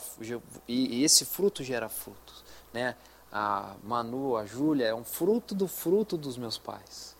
e 0.68 1.04
esse 1.04 1.24
fruto 1.24 1.64
gera 1.64 1.88
frutos. 1.88 2.44
Né? 2.74 2.96
A 3.32 3.76
Manu, 3.84 4.36
a 4.36 4.46
Júlia, 4.46 4.86
é 4.88 4.96
um 4.96 5.04
fruto 5.04 5.54
do 5.54 5.68
fruto 5.68 6.18
dos 6.18 6.36
meus 6.36 6.58
pais. 6.58 7.16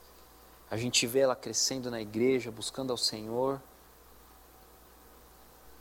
A 0.72 0.78
gente 0.78 1.06
vê 1.08 1.20
ela 1.20 1.36
crescendo 1.36 1.90
na 1.90 2.02
igreja, 2.02 2.52
buscando 2.52 2.92
ao 2.92 2.98
Senhor. 2.98 3.62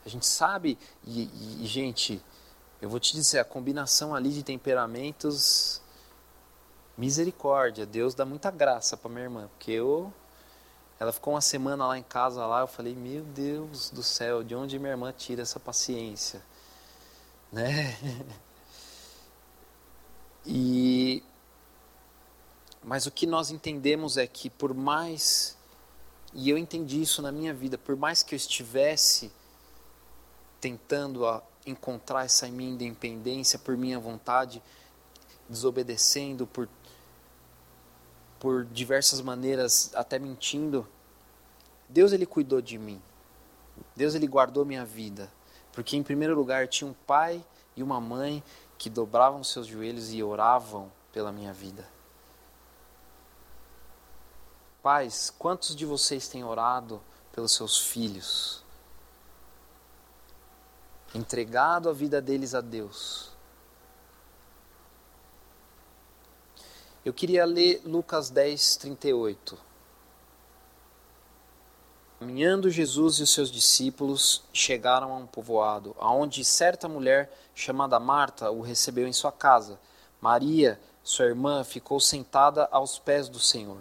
A 0.05 0.09
gente 0.09 0.27
sabe, 0.27 0.79
e, 1.05 1.63
e, 1.63 1.67
gente, 1.67 2.23
eu 2.81 2.89
vou 2.89 3.01
te 3.01 3.13
dizer, 3.13 3.41
a 3.41 3.45
combinação 3.45 4.15
ali 4.15 4.31
de 4.31 4.43
temperamentos, 4.43 5.81
misericórdia, 6.97 7.85
Deus 7.85 8.15
dá 8.15 8.25
muita 8.25 8.51
graça 8.51 8.97
para 8.97 9.11
minha 9.11 9.25
irmã, 9.25 9.49
porque 9.49 9.73
eu, 9.73 10.13
ela 11.01 11.13
ficou 11.13 11.35
uma 11.35 11.41
semana 11.41 11.87
lá 11.87 11.99
em 11.99 12.03
casa 12.03 12.45
lá, 12.47 12.61
eu 12.61 12.67
falei, 12.67 12.95
meu 12.95 13.25
Deus 13.25 13.91
do 13.91 14.03
céu, 14.03 14.43
de 14.43 14.55
onde 14.55 14.79
minha 14.79 14.93
irmã 14.93 15.13
tira 15.13 15.43
essa 15.43 15.61
paciência, 15.61 16.43
né? 17.53 17.97
E 20.51 21.23
mas 22.83 23.05
o 23.05 23.11
que 23.11 23.27
nós 23.27 23.51
entendemos 23.51 24.17
é 24.17 24.27
que 24.27 24.49
por 24.49 24.73
mais 24.73 25.59
e 26.33 26.49
eu 26.49 26.57
entendi 26.57 27.03
isso 27.03 27.21
na 27.21 27.31
minha 27.33 27.53
vida, 27.53 27.77
por 27.77 27.97
mais 27.97 28.23
que 28.23 28.35
eu 28.35 28.37
estivesse 28.37 29.31
tentando 30.61 31.27
encontrar 31.71 32.25
essa 32.25 32.47
minha 32.49 32.71
independência 32.71 33.59
por 33.59 33.77
minha 33.77 33.99
vontade, 33.99 34.63
desobedecendo 35.49 36.47
por 36.47 36.69
por 38.39 38.65
diversas 38.65 39.21
maneiras, 39.21 39.91
até 39.95 40.19
mentindo, 40.19 40.87
Deus 41.89 42.13
ele 42.13 42.27
cuidou 42.27 42.61
de 42.61 42.79
mim. 42.79 43.03
Deus 43.97 44.15
ele 44.15 44.27
guardou 44.27 44.65
minha 44.65 44.85
vida, 44.85 45.31
porque 45.73 45.97
em 45.97 46.03
primeiro 46.03 46.35
lugar 46.35 46.69
tinha 46.69 46.89
um 46.89 46.95
pai 47.07 47.45
e 47.77 47.83
uma 47.83 48.01
mãe 48.01 48.43
que 48.77 48.89
dobravam 48.89 49.43
seus 49.43 49.67
joelhos 49.67 50.13
e 50.13 50.23
oravam 50.23 50.91
pela 51.13 51.33
minha 51.33 51.53
vida. 51.53 51.89
Pais, 54.83 55.35
quantos 55.37 55.75
de 55.75 55.85
vocês 55.85 56.29
têm 56.29 56.45
orado 56.45 57.03
pelos 57.33 57.53
seus 57.53 57.79
filhos? 57.79 58.63
Entregado 61.15 61.89
a 61.89 61.93
vida 61.93 62.21
deles 62.21 62.55
a 62.55 62.61
Deus? 62.61 63.31
Eu 67.05 67.13
queria 67.13 67.45
ler 67.45 67.83
Lucas 67.85 68.31
10, 68.31 68.77
38. 68.77 69.59
Caminhando 72.19 72.71
Jesus 72.71 73.19
e 73.19 73.23
os 73.23 73.31
seus 73.31 73.51
discípulos 73.51 74.43
chegaram 74.53 75.13
a 75.13 75.17
um 75.17 75.27
povoado, 75.27 75.97
aonde 75.99 76.45
certa 76.45 76.89
mulher 76.89 77.33
chamada 77.55 77.99
Marta 78.01 78.51
o 78.51 78.61
recebeu 78.61 79.07
em 79.07 79.13
sua 79.13 79.33
casa. 79.33 79.79
Maria, 80.21 80.81
sua 81.03 81.27
irmã, 81.27 81.63
ficou 81.63 82.01
sentada 82.01 82.69
aos 82.71 82.99
pés 82.99 83.29
do 83.29 83.39
Senhor 83.39 83.79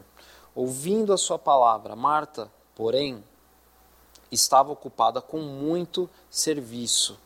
ouvindo 0.58 1.14
a 1.14 1.18
sua 1.20 1.38
palavra. 1.38 1.96
Marta, 1.96 2.52
porém, 2.74 3.24
estava 4.32 4.72
ocupada 4.72 5.22
com 5.22 5.38
muito 5.38 6.10
serviço. 6.40 7.20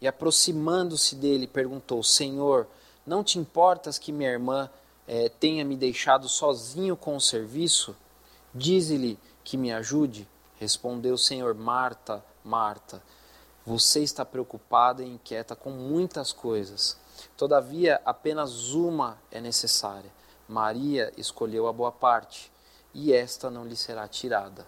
E 0.00 0.06
aproximando-se 0.06 1.16
dele, 1.16 1.46
perguntou: 1.46 2.02
Senhor, 2.02 2.66
não 3.06 3.22
te 3.22 3.38
importas 3.38 3.98
que 3.98 4.12
minha 4.12 4.30
irmã 4.30 4.70
eh, 5.06 5.28
tenha 5.28 5.64
me 5.64 5.76
deixado 5.76 6.28
sozinho 6.28 6.96
com 6.96 7.16
o 7.16 7.20
serviço? 7.20 7.96
Dize-lhe 8.54 9.18
que 9.42 9.56
me 9.56 9.72
ajude. 9.72 10.28
Respondeu 10.58 11.14
o 11.14 11.18
Senhor: 11.18 11.54
Marta, 11.54 12.24
Marta, 12.44 13.02
você 13.64 14.02
está 14.02 14.24
preocupada 14.24 15.02
e 15.02 15.08
inquieta 15.08 15.56
com 15.56 15.70
muitas 15.70 16.32
coisas. 16.32 16.98
Todavia, 17.36 18.00
apenas 18.04 18.72
uma 18.72 19.18
é 19.30 19.40
necessária. 19.40 20.12
Maria 20.48 21.12
escolheu 21.16 21.66
a 21.66 21.72
boa 21.72 21.90
parte 21.90 22.52
e 22.92 23.12
esta 23.12 23.50
não 23.50 23.64
lhe 23.64 23.76
será 23.76 24.06
tirada. 24.06 24.66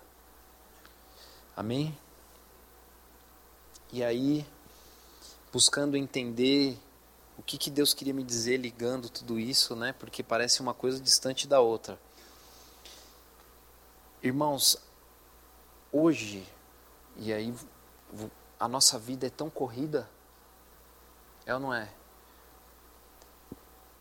Amém? 1.54 1.96
E 3.92 4.02
aí, 4.02 4.46
buscando 5.52 5.96
entender 5.96 6.78
o 7.38 7.42
que, 7.42 7.56
que 7.56 7.70
Deus 7.70 7.94
queria 7.94 8.14
me 8.14 8.24
dizer 8.24 8.56
ligando 8.56 9.08
tudo 9.08 9.38
isso, 9.38 9.76
né? 9.76 9.92
Porque 9.92 10.22
parece 10.22 10.60
uma 10.60 10.74
coisa 10.74 11.00
distante 11.00 11.46
da 11.46 11.60
outra. 11.60 11.98
Irmãos, 14.22 14.76
hoje, 15.92 16.46
e 17.16 17.32
aí 17.32 17.54
a 18.58 18.66
nossa 18.66 18.98
vida 18.98 19.26
é 19.26 19.30
tão 19.30 19.48
corrida, 19.48 20.08
é 21.44 21.54
ou 21.54 21.60
não 21.60 21.72
é? 21.72 21.88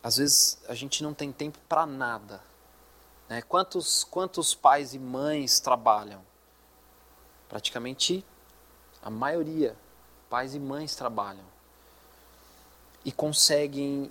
Às 0.02 0.16
vezes 0.16 0.58
a 0.68 0.74
gente 0.74 1.02
não 1.02 1.14
tem 1.14 1.32
tempo 1.32 1.58
para 1.68 1.86
nada. 1.86 2.42
Né? 3.28 3.42
Quantos, 3.42 4.04
quantos 4.04 4.54
pais 4.54 4.94
e 4.94 4.98
mães 4.98 5.60
trabalham? 5.60 6.24
Praticamente 7.48 8.24
a 9.06 9.10
maioria, 9.10 9.76
pais 10.28 10.56
e 10.56 10.58
mães 10.58 10.96
trabalham. 10.96 11.44
e 13.04 13.12
conseguem, 13.12 14.10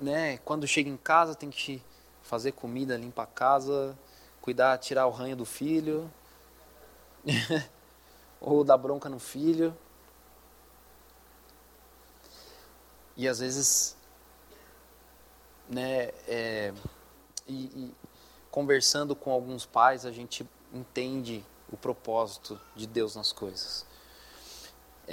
né, 0.00 0.38
quando 0.38 0.66
chega 0.66 0.90
em 0.90 0.96
casa 0.96 1.32
tem 1.32 1.48
que 1.48 1.80
fazer 2.24 2.50
comida, 2.50 2.96
limpar 2.96 3.22
a 3.22 3.26
casa, 3.26 3.96
cuidar, 4.42 4.76
tirar 4.78 5.06
o 5.06 5.10
ranho 5.10 5.36
do 5.36 5.44
filho, 5.44 6.10
ou 8.40 8.64
dar 8.64 8.76
bronca 8.78 9.08
no 9.08 9.20
filho. 9.20 9.72
E 13.16 13.28
às 13.28 13.38
vezes, 13.38 13.96
né, 15.68 16.08
é, 16.26 16.74
e, 17.46 17.62
e 17.66 17.94
conversando 18.50 19.14
com 19.14 19.30
alguns 19.30 19.64
pais, 19.64 20.04
a 20.04 20.10
gente 20.10 20.44
entende 20.74 21.46
o 21.70 21.76
propósito 21.76 22.60
de 22.74 22.88
Deus 22.88 23.14
nas 23.14 23.30
coisas. 23.30 23.88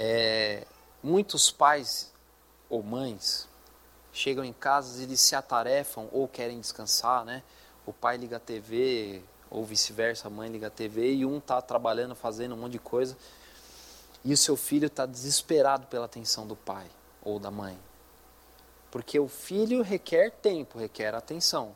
É, 0.00 0.64
muitos 1.02 1.50
pais 1.50 2.12
ou 2.70 2.84
mães 2.84 3.48
chegam 4.12 4.44
em 4.44 4.52
casa 4.52 5.00
e 5.00 5.02
eles 5.02 5.20
se 5.20 5.34
atarefam 5.34 6.08
ou 6.12 6.28
querem 6.28 6.60
descansar, 6.60 7.24
né? 7.24 7.42
O 7.84 7.92
pai 7.92 8.16
liga 8.16 8.36
a 8.36 8.40
TV 8.40 9.20
ou 9.50 9.64
vice-versa, 9.64 10.28
a 10.28 10.30
mãe 10.30 10.48
liga 10.48 10.68
a 10.68 10.70
TV 10.70 11.14
e 11.14 11.26
um 11.26 11.38
está 11.38 11.60
trabalhando, 11.60 12.14
fazendo 12.14 12.54
um 12.54 12.58
monte 12.58 12.72
de 12.72 12.78
coisa 12.78 13.16
e 14.24 14.32
o 14.32 14.36
seu 14.36 14.56
filho 14.56 14.86
está 14.86 15.04
desesperado 15.04 15.88
pela 15.88 16.04
atenção 16.04 16.46
do 16.46 16.54
pai 16.54 16.86
ou 17.20 17.40
da 17.40 17.50
mãe. 17.50 17.76
Porque 18.92 19.18
o 19.18 19.26
filho 19.26 19.82
requer 19.82 20.30
tempo, 20.30 20.78
requer 20.78 21.12
atenção. 21.12 21.74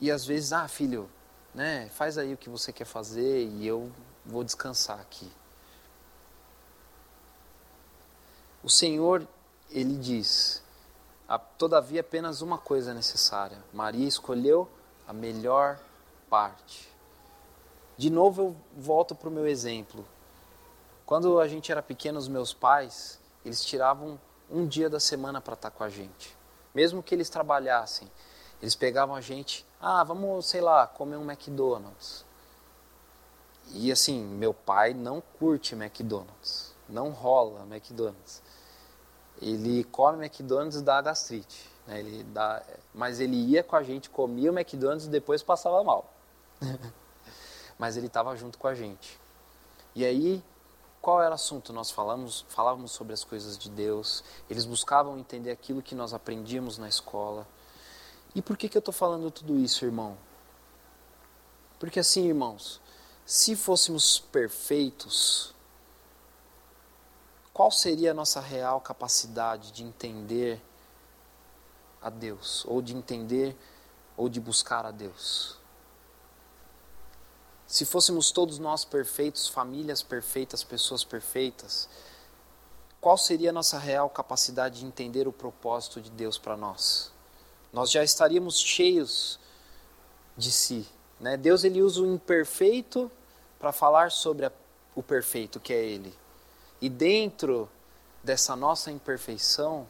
E 0.00 0.10
às 0.10 0.24
vezes, 0.24 0.54
ah, 0.54 0.66
filho, 0.68 1.10
né, 1.54 1.90
faz 1.90 2.16
aí 2.16 2.32
o 2.32 2.36
que 2.38 2.48
você 2.48 2.72
quer 2.72 2.86
fazer 2.86 3.44
e 3.44 3.66
eu 3.66 3.92
vou 4.24 4.42
descansar 4.42 4.98
aqui. 4.98 5.30
O 8.64 8.70
Senhor, 8.70 9.28
ele 9.70 9.94
diz: 9.98 10.62
todavia 11.58 12.00
apenas 12.00 12.40
uma 12.40 12.56
coisa 12.56 12.92
é 12.92 12.94
necessária. 12.94 13.58
Maria 13.74 14.08
escolheu 14.08 14.66
a 15.06 15.12
melhor 15.12 15.78
parte. 16.30 16.88
De 17.98 18.08
novo 18.08 18.42
eu 18.42 18.56
volto 18.74 19.14
para 19.14 19.28
o 19.28 19.32
meu 19.32 19.46
exemplo. 19.46 20.02
Quando 21.04 21.38
a 21.38 21.46
gente 21.46 21.70
era 21.70 21.82
pequeno, 21.82 22.18
os 22.18 22.26
meus 22.26 22.54
pais, 22.54 23.20
eles 23.44 23.62
tiravam 23.62 24.18
um 24.50 24.66
dia 24.66 24.88
da 24.88 24.98
semana 24.98 25.42
para 25.42 25.52
estar 25.52 25.70
com 25.70 25.84
a 25.84 25.90
gente. 25.90 26.34
Mesmo 26.74 27.02
que 27.02 27.14
eles 27.14 27.28
trabalhassem, 27.28 28.10
eles 28.62 28.74
pegavam 28.74 29.14
a 29.14 29.20
gente, 29.20 29.66
ah, 29.78 30.02
vamos, 30.02 30.46
sei 30.46 30.62
lá, 30.62 30.86
comer 30.86 31.16
um 31.16 31.30
McDonald's. 31.30 32.24
E 33.72 33.92
assim, 33.92 34.24
meu 34.24 34.54
pai 34.54 34.94
não 34.94 35.22
curte 35.38 35.74
McDonald's, 35.74 36.74
não 36.88 37.10
rola 37.10 37.60
McDonald's. 37.70 38.42
Ele 39.40 39.84
come 39.84 40.24
McDonald's 40.24 40.80
dá 40.80 41.00
gastrite, 41.00 41.68
né? 41.86 41.98
ele 41.98 42.22
dá, 42.24 42.62
mas 42.94 43.20
ele 43.20 43.36
ia 43.36 43.62
com 43.62 43.76
a 43.76 43.82
gente, 43.82 44.08
comia 44.08 44.50
o 44.50 44.58
McDonald's 44.58 45.06
e 45.06 45.10
depois 45.10 45.42
passava 45.42 45.82
mal. 45.82 46.12
mas 47.78 47.96
ele 47.96 48.06
estava 48.06 48.36
junto 48.36 48.58
com 48.58 48.68
a 48.68 48.74
gente. 48.74 49.18
E 49.94 50.04
aí 50.04 50.42
qual 51.04 51.20
era 51.20 51.32
o 51.32 51.34
assunto? 51.34 51.70
Nós 51.70 51.90
falamos, 51.90 52.46
falávamos 52.48 52.92
sobre 52.92 53.12
as 53.12 53.22
coisas 53.22 53.58
de 53.58 53.68
Deus, 53.68 54.24
eles 54.48 54.64
buscavam 54.64 55.18
entender 55.18 55.50
aquilo 55.50 55.82
que 55.82 55.94
nós 55.94 56.14
aprendíamos 56.14 56.78
na 56.78 56.88
escola. 56.88 57.46
E 58.34 58.40
por 58.40 58.56
que, 58.56 58.70
que 58.70 58.76
eu 58.78 58.80
estou 58.80 58.94
falando 58.94 59.30
tudo 59.30 59.58
isso, 59.58 59.84
irmão? 59.84 60.16
Porque 61.78 62.00
assim, 62.00 62.26
irmãos, 62.26 62.80
se 63.26 63.54
fôssemos 63.54 64.18
perfeitos, 64.18 65.53
qual 67.54 67.70
seria 67.70 68.10
a 68.10 68.14
nossa 68.14 68.40
real 68.40 68.80
capacidade 68.80 69.70
de 69.70 69.84
entender 69.84 70.60
a 72.02 72.10
Deus, 72.10 72.64
ou 72.66 72.82
de 72.82 72.96
entender 72.96 73.56
ou 74.16 74.28
de 74.28 74.40
buscar 74.40 74.84
a 74.84 74.90
Deus? 74.90 75.56
Se 77.64 77.84
fôssemos 77.84 78.32
todos 78.32 78.58
nós 78.58 78.84
perfeitos, 78.84 79.46
famílias 79.46 80.02
perfeitas, 80.02 80.64
pessoas 80.64 81.04
perfeitas, 81.04 81.88
qual 83.00 83.16
seria 83.16 83.50
a 83.50 83.52
nossa 83.52 83.78
real 83.78 84.10
capacidade 84.10 84.80
de 84.80 84.86
entender 84.86 85.28
o 85.28 85.32
propósito 85.32 86.00
de 86.00 86.10
Deus 86.10 86.36
para 86.36 86.56
nós? 86.56 87.12
Nós 87.72 87.88
já 87.88 88.02
estaríamos 88.02 88.58
cheios 88.58 89.38
de 90.36 90.50
si. 90.50 90.88
Né? 91.20 91.36
Deus 91.36 91.62
ele 91.62 91.80
usa 91.82 92.02
o 92.02 92.14
imperfeito 92.14 93.10
para 93.60 93.70
falar 93.70 94.10
sobre 94.10 94.46
a, 94.46 94.52
o 94.94 95.02
perfeito, 95.02 95.60
que 95.60 95.72
é 95.72 95.84
Ele. 95.84 96.23
E 96.80 96.88
dentro 96.88 97.68
dessa 98.22 98.54
nossa 98.54 98.90
imperfeição, 98.90 99.88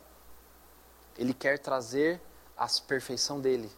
Ele 1.16 1.34
quer 1.34 1.58
trazer 1.58 2.20
a 2.56 2.66
perfeição 2.86 3.40
dele. 3.40 3.70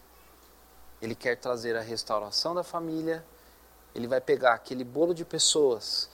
Ele 1.00 1.14
quer 1.14 1.36
trazer 1.36 1.76
a 1.76 1.80
restauração 1.80 2.54
da 2.54 2.62
família, 2.62 3.24
ele 3.94 4.06
vai 4.06 4.20
pegar 4.20 4.54
aquele 4.54 4.84
bolo 4.84 5.14
de 5.14 5.24
pessoas 5.24 6.08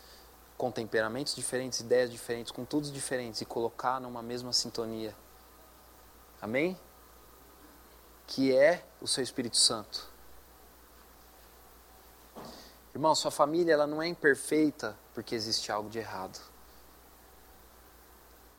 com 0.57 0.71
temperamentos 0.71 1.35
diferentes, 1.35 1.81
ideias 1.81 2.11
diferentes, 2.11 2.53
com 2.53 2.65
tudo 2.65 2.91
diferentes 2.91 3.41
e 3.41 3.45
colocar 3.45 4.01
numa 4.01 4.23
mesma 4.23 4.53
sintonia. 4.53 5.15
Amém? 6.41 6.79
Que 8.27 8.55
é 8.55 8.85
o 9.01 9.09
seu 9.09 9.23
Espírito 9.23 9.57
Santo. 9.57 10.11
Irmão, 12.95 13.15
sua 13.15 13.31
família 13.31 13.73
ela 13.73 13.87
não 13.87 14.03
é 14.03 14.07
imperfeita 14.07 14.97
porque 15.15 15.35
existe 15.35 15.73
algo 15.73 15.89
de 15.89 15.99
errado. 15.99 16.39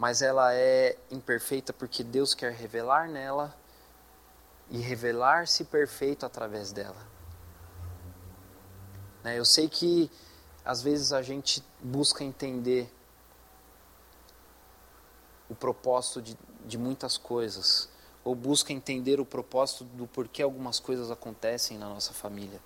Mas 0.04 0.22
ela 0.22 0.54
é 0.54 0.98
imperfeita 1.10 1.72
porque 1.72 2.04
Deus 2.04 2.34
quer 2.34 2.52
revelar 2.52 3.08
nela 3.08 3.56
e 4.70 4.78
revelar-se 4.78 5.64
perfeito 5.64 6.26
através 6.26 6.74
dela. 6.74 7.08
Né? 9.24 9.40
Eu 9.40 9.46
sei 9.46 9.70
que 9.70 10.12
às 10.66 10.82
vezes 10.82 11.14
a 11.14 11.22
gente 11.22 11.64
busca 11.80 12.22
entender 12.22 12.92
o 15.50 15.56
propósito 15.56 16.22
de, 16.22 16.38
de 16.66 16.78
muitas 16.78 17.18
coisas, 17.18 17.88
ou 18.26 18.36
busca 18.36 18.74
entender 18.74 19.22
o 19.22 19.26
propósito 19.26 19.86
do 19.86 20.06
porquê 20.06 20.44
algumas 20.44 20.82
coisas 20.82 21.10
acontecem 21.12 21.78
na 21.78 21.88
nossa 21.88 22.12
família. 22.12 22.60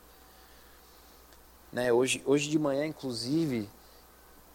Né? 1.71 1.93
Hoje, 1.93 2.19
hoje 2.25 2.49
de 2.49 2.57
manhã, 2.57 2.87
inclusive, 2.87 3.69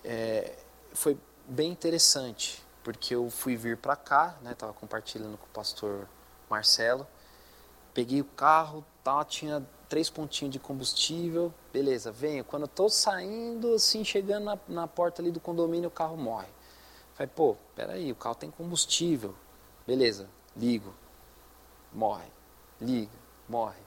é, 0.03 0.59
foi 0.93 1.17
bem 1.47 1.71
interessante, 1.71 2.62
porque 2.83 3.15
eu 3.15 3.31
fui 3.31 3.57
vir 3.57 3.77
para 3.77 3.97
cá, 3.97 4.37
né? 4.43 4.55
compartilhando 4.81 5.39
com 5.39 5.47
o 5.47 5.51
pastor 5.51 6.09
Marcelo, 6.51 7.07
peguei 7.95 8.21
o 8.21 8.25
carro, 8.25 8.85
tá, 9.03 9.25
tinha 9.25 9.65
três 9.89 10.09
pontinhos 10.09 10.53
de 10.53 10.59
combustível, 10.59 11.53
beleza, 11.73 12.11
venho. 12.11 12.45
Quando 12.45 12.63
eu 12.63 12.69
tô 12.69 12.89
saindo, 12.89 13.75
assim, 13.75 14.05
chegando 14.05 14.45
na, 14.45 14.59
na 14.67 14.89
porta 14.89 15.21
ali 15.21 15.31
do 15.31 15.39
condomínio, 15.39 15.89
o 15.89 15.93
carro 15.93 16.17
morre. 16.17 16.49
Falei, 17.15 17.31
pô, 17.35 17.57
peraí, 17.77 18.11
o 18.11 18.15
carro 18.15 18.35
tem 18.35 18.51
combustível. 18.51 19.35
Beleza, 19.87 20.29
ligo, 20.57 20.95
morre, 21.93 22.27
liga, 22.81 23.13
morre. 23.49 23.81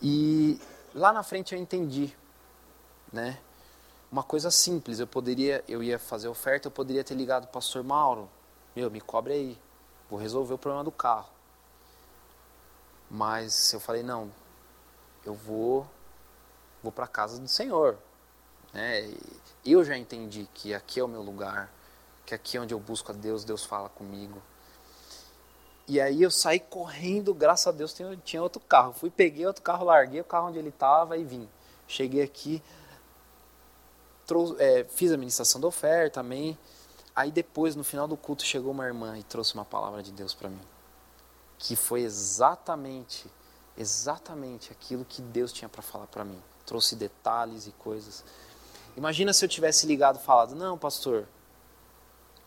E 0.00 0.60
lá 0.94 1.12
na 1.12 1.22
frente 1.22 1.54
eu 1.54 1.60
entendi, 1.60 2.16
né? 3.12 3.38
Uma 4.10 4.22
coisa 4.22 4.50
simples, 4.50 5.00
eu 5.00 5.06
poderia, 5.06 5.62
eu 5.68 5.82
ia 5.82 5.98
fazer 5.98 6.28
oferta, 6.28 6.68
eu 6.68 6.72
poderia 6.72 7.04
ter 7.04 7.14
ligado 7.14 7.44
o 7.44 7.48
pastor 7.48 7.84
Mauro, 7.84 8.28
meu, 8.74 8.90
me 8.90 9.00
cobre 9.00 9.32
aí, 9.32 9.58
vou 10.08 10.18
resolver 10.18 10.54
o 10.54 10.58
problema 10.58 10.84
do 10.84 10.92
carro. 10.92 11.28
Mas 13.10 13.72
eu 13.72 13.80
falei, 13.80 14.02
não, 14.02 14.30
eu 15.24 15.34
vou 15.34 15.86
vou 16.82 16.92
para 16.92 17.06
casa 17.06 17.38
do 17.38 17.48
Senhor. 17.48 17.98
Né? 18.72 19.12
Eu 19.64 19.84
já 19.84 19.96
entendi 19.96 20.48
que 20.54 20.74
aqui 20.74 21.00
é 21.00 21.04
o 21.04 21.08
meu 21.08 21.22
lugar, 21.22 21.70
que 22.24 22.34
aqui 22.34 22.56
é 22.56 22.60
onde 22.60 22.74
eu 22.74 22.80
busco 22.80 23.12
a 23.12 23.14
Deus, 23.14 23.44
Deus 23.44 23.64
fala 23.64 23.88
comigo. 23.88 24.40
E 25.86 26.00
aí 26.00 26.22
eu 26.22 26.30
saí 26.30 26.60
correndo, 26.60 27.32
graças 27.32 27.66
a 27.66 27.72
Deus 27.72 27.94
tinha, 27.94 28.14
tinha 28.18 28.42
outro 28.42 28.60
carro. 28.60 28.92
Fui, 28.92 29.10
peguei 29.10 29.46
outro 29.46 29.62
carro, 29.62 29.86
larguei 29.86 30.20
o 30.20 30.24
carro 30.24 30.48
onde 30.48 30.58
ele 30.58 30.68
estava 30.68 31.16
e 31.16 31.24
vim. 31.24 31.48
Cheguei 31.86 32.22
aqui, 32.22 32.62
trouxe, 34.28 34.54
é, 34.62 34.84
fiz 34.84 35.10
a 35.10 35.16
ministração 35.16 35.60
da 35.60 35.66
oferta, 35.66 36.20
amém. 36.20 36.56
Aí 37.16 37.32
depois, 37.32 37.74
no 37.74 37.82
final 37.82 38.06
do 38.06 38.16
culto, 38.16 38.44
chegou 38.44 38.70
uma 38.70 38.86
irmã 38.86 39.18
e 39.18 39.24
trouxe 39.24 39.54
uma 39.54 39.64
palavra 39.64 40.04
de 40.04 40.12
Deus 40.12 40.32
para 40.34 40.48
mim 40.48 40.60
que 41.58 41.74
foi 41.74 42.02
exatamente, 42.02 43.26
exatamente 43.76 44.70
aquilo 44.70 45.04
que 45.04 45.20
Deus 45.20 45.52
tinha 45.52 45.68
para 45.68 45.82
falar 45.82 46.06
para 46.06 46.24
mim. 46.24 46.40
Trouxe 46.64 46.94
detalhes 46.94 47.66
e 47.66 47.72
coisas. 47.72 48.24
Imagina 48.96 49.32
se 49.32 49.44
eu 49.44 49.48
tivesse 49.48 49.86
ligado 49.86 50.18
e 50.18 50.22
falado: 50.22 50.54
Não, 50.54 50.78
pastor, 50.78 51.26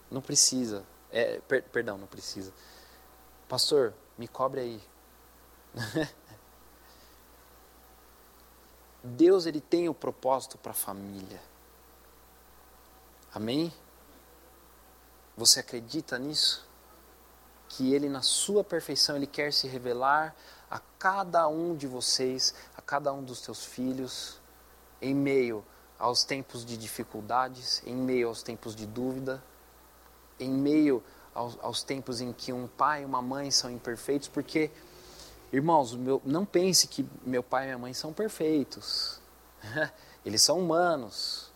não 0.09 0.21
precisa. 0.21 0.83
É, 1.11 1.41
per, 1.47 1.63
perdão, 1.63 1.97
não 1.97 2.07
precisa. 2.07 2.53
Pastor, 3.49 3.93
me 4.17 4.27
cobre 4.27 4.61
aí. 4.61 4.81
Deus 9.03 9.45
ele 9.45 9.59
tem 9.59 9.89
o 9.89 9.93
propósito 9.93 10.57
para 10.57 10.71
a 10.71 10.75
família. 10.75 11.41
Amém? 13.33 13.71
Você 15.37 15.61
acredita 15.61 16.19
nisso? 16.19 16.67
Que 17.69 17.93
Ele, 17.93 18.09
na 18.09 18.21
sua 18.21 18.63
perfeição, 18.63 19.15
Ele 19.15 19.27
quer 19.27 19.53
se 19.53 19.67
revelar 19.67 20.35
a 20.69 20.79
cada 20.99 21.47
um 21.47 21.75
de 21.75 21.87
vocês, 21.87 22.53
a 22.75 22.81
cada 22.81 23.13
um 23.13 23.23
dos 23.23 23.41
teus 23.41 23.63
filhos, 23.63 24.39
em 25.01 25.15
meio 25.15 25.63
aos 25.97 26.23
tempos 26.23 26.65
de 26.65 26.75
dificuldades, 26.75 27.81
em 27.85 27.95
meio 27.95 28.27
aos 28.27 28.43
tempos 28.43 28.75
de 28.75 28.85
dúvida, 28.85 29.41
em 30.39 30.51
meio 30.51 31.03
aos, 31.33 31.57
aos 31.61 31.83
tempos 31.83 32.21
em 32.21 32.33
que 32.33 32.51
um 32.51 32.67
pai 32.67 33.03
e 33.03 33.05
uma 33.05 33.21
mãe 33.21 33.49
são 33.51 33.69
imperfeitos, 33.69 34.27
porque, 34.27 34.71
irmãos, 35.53 35.95
meu, 35.95 36.21
não 36.25 36.45
pense 36.45 36.87
que 36.87 37.07
meu 37.23 37.43
pai 37.43 37.63
e 37.63 37.65
minha 37.67 37.77
mãe 37.77 37.93
são 37.93 38.11
perfeitos. 38.11 39.21
Eles 40.25 40.41
são 40.41 40.59
humanos. 40.59 41.50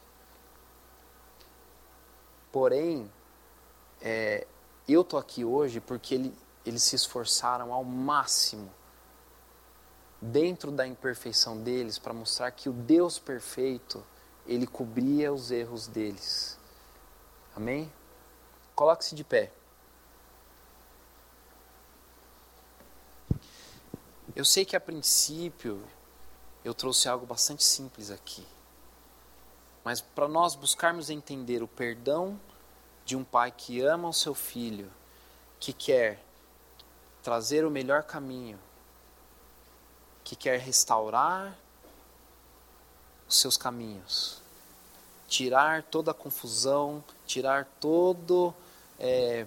Porém, 2.56 3.12
é, 4.00 4.48
eu 4.88 5.04
tô 5.04 5.18
aqui 5.18 5.44
hoje 5.44 5.82
porque 5.82 6.16
ele, 6.16 6.34
eles 6.66 6.84
se 6.84 6.96
esforçaram 6.96 7.74
ao 7.74 7.84
máximo 7.84 8.72
dentro 10.22 10.72
da 10.72 10.88
imperfeição 10.88 11.62
deles 11.62 12.00
para 12.00 12.14
mostrar 12.14 12.50
que 12.52 12.70
o 12.70 12.72
Deus 12.72 13.20
perfeito, 13.20 14.02
ele 14.48 14.66
cobria 14.66 15.34
os 15.34 15.52
erros 15.52 15.88
deles. 15.88 16.58
Amém? 17.54 17.92
Coloque-se 18.74 19.16
de 19.16 19.26
pé. 19.26 19.52
Eu 24.34 24.46
sei 24.46 24.64
que 24.64 24.78
a 24.78 24.80
princípio 24.80 25.84
eu 26.64 26.74
trouxe 26.74 27.10
algo 27.10 27.26
bastante 27.26 27.66
simples 27.66 28.10
aqui. 28.10 28.48
Mas 29.86 30.02
para 30.02 30.28
nós 30.28 30.56
buscarmos 30.56 31.12
entender 31.12 31.62
o 31.62 31.68
perdão 31.68 32.40
de 33.06 33.16
um 33.16 33.24
pai 33.24 33.52
que 33.52 33.82
ama 33.82 34.10
o 34.10 34.14
seu 34.14 34.34
filho, 34.34 34.92
que 35.60 35.72
quer 35.72 36.20
trazer 37.22 37.64
o 37.64 37.70
melhor 37.70 38.02
caminho, 38.02 38.60
que 40.24 40.36
quer 40.36 40.60
restaurar 40.60 41.56
os 43.28 43.40
seus 43.40 43.58
caminhos, 43.58 44.42
tirar 45.28 45.84
toda 45.84 46.10
a 46.10 46.16
confusão, 46.16 47.04
tirar 47.28 47.66
todo 47.80 48.56
é, 49.00 49.46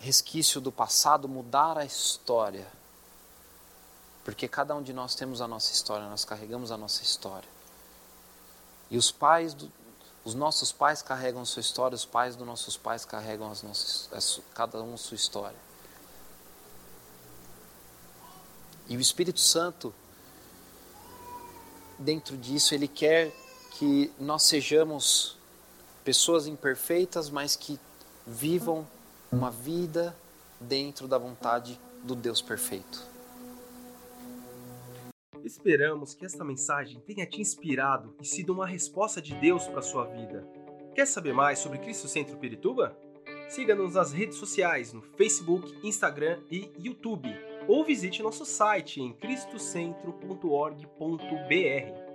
resquício 0.00 0.60
do 0.60 0.72
passado, 0.72 1.28
mudar 1.28 1.78
a 1.78 1.84
história. 1.84 2.66
Porque 4.24 4.48
cada 4.48 4.74
um 4.74 4.82
de 4.82 4.92
nós 4.92 5.14
temos 5.14 5.40
a 5.40 5.46
nossa 5.46 5.72
história, 5.72 6.08
nós 6.08 6.24
carregamos 6.24 6.72
a 6.72 6.76
nossa 6.76 7.04
história. 7.04 7.57
E 8.90 8.96
os 8.96 9.10
pais, 9.10 9.54
do, 9.54 9.70
os 10.24 10.34
nossos 10.34 10.72
pais 10.72 11.02
carregam 11.02 11.44
sua 11.44 11.60
história, 11.60 11.94
os 11.94 12.04
pais 12.04 12.36
dos 12.36 12.46
nossos 12.46 12.76
pais 12.76 13.04
carregam 13.04 13.50
as 13.50 13.62
nossas, 13.62 14.40
cada 14.54 14.82
um 14.82 14.96
sua 14.96 15.16
história. 15.16 15.56
E 18.88 18.96
o 18.96 19.00
Espírito 19.00 19.40
Santo, 19.40 19.94
dentro 21.98 22.36
disso, 22.36 22.74
ele 22.74 22.88
quer 22.88 23.30
que 23.72 24.10
nós 24.18 24.44
sejamos 24.44 25.36
pessoas 26.02 26.46
imperfeitas, 26.46 27.28
mas 27.28 27.54
que 27.54 27.78
vivam 28.26 28.86
uma 29.30 29.50
vida 29.50 30.16
dentro 30.58 31.06
da 31.06 31.18
vontade 31.18 31.78
do 32.02 32.14
Deus 32.14 32.40
perfeito. 32.40 33.17
Esperamos 35.44 36.14
que 36.14 36.24
esta 36.24 36.44
mensagem 36.44 37.00
tenha 37.00 37.26
te 37.26 37.40
inspirado 37.40 38.14
e 38.20 38.26
sido 38.26 38.52
uma 38.52 38.66
resposta 38.66 39.20
de 39.20 39.34
Deus 39.34 39.66
para 39.66 39.80
a 39.80 39.82
sua 39.82 40.06
vida. 40.06 40.46
Quer 40.94 41.06
saber 41.06 41.32
mais 41.32 41.58
sobre 41.58 41.78
Cristo 41.78 42.08
Centro 42.08 42.36
Pirituba? 42.38 42.96
Siga-nos 43.48 43.94
nas 43.94 44.12
redes 44.12 44.36
sociais 44.36 44.92
no 44.92 45.00
Facebook, 45.00 45.74
Instagram 45.82 46.40
e 46.50 46.70
YouTube 46.78 47.28
ou 47.66 47.84
visite 47.84 48.22
nosso 48.22 48.44
site 48.44 49.00
em 49.00 49.12
cristocentro.org.br. 49.12 52.07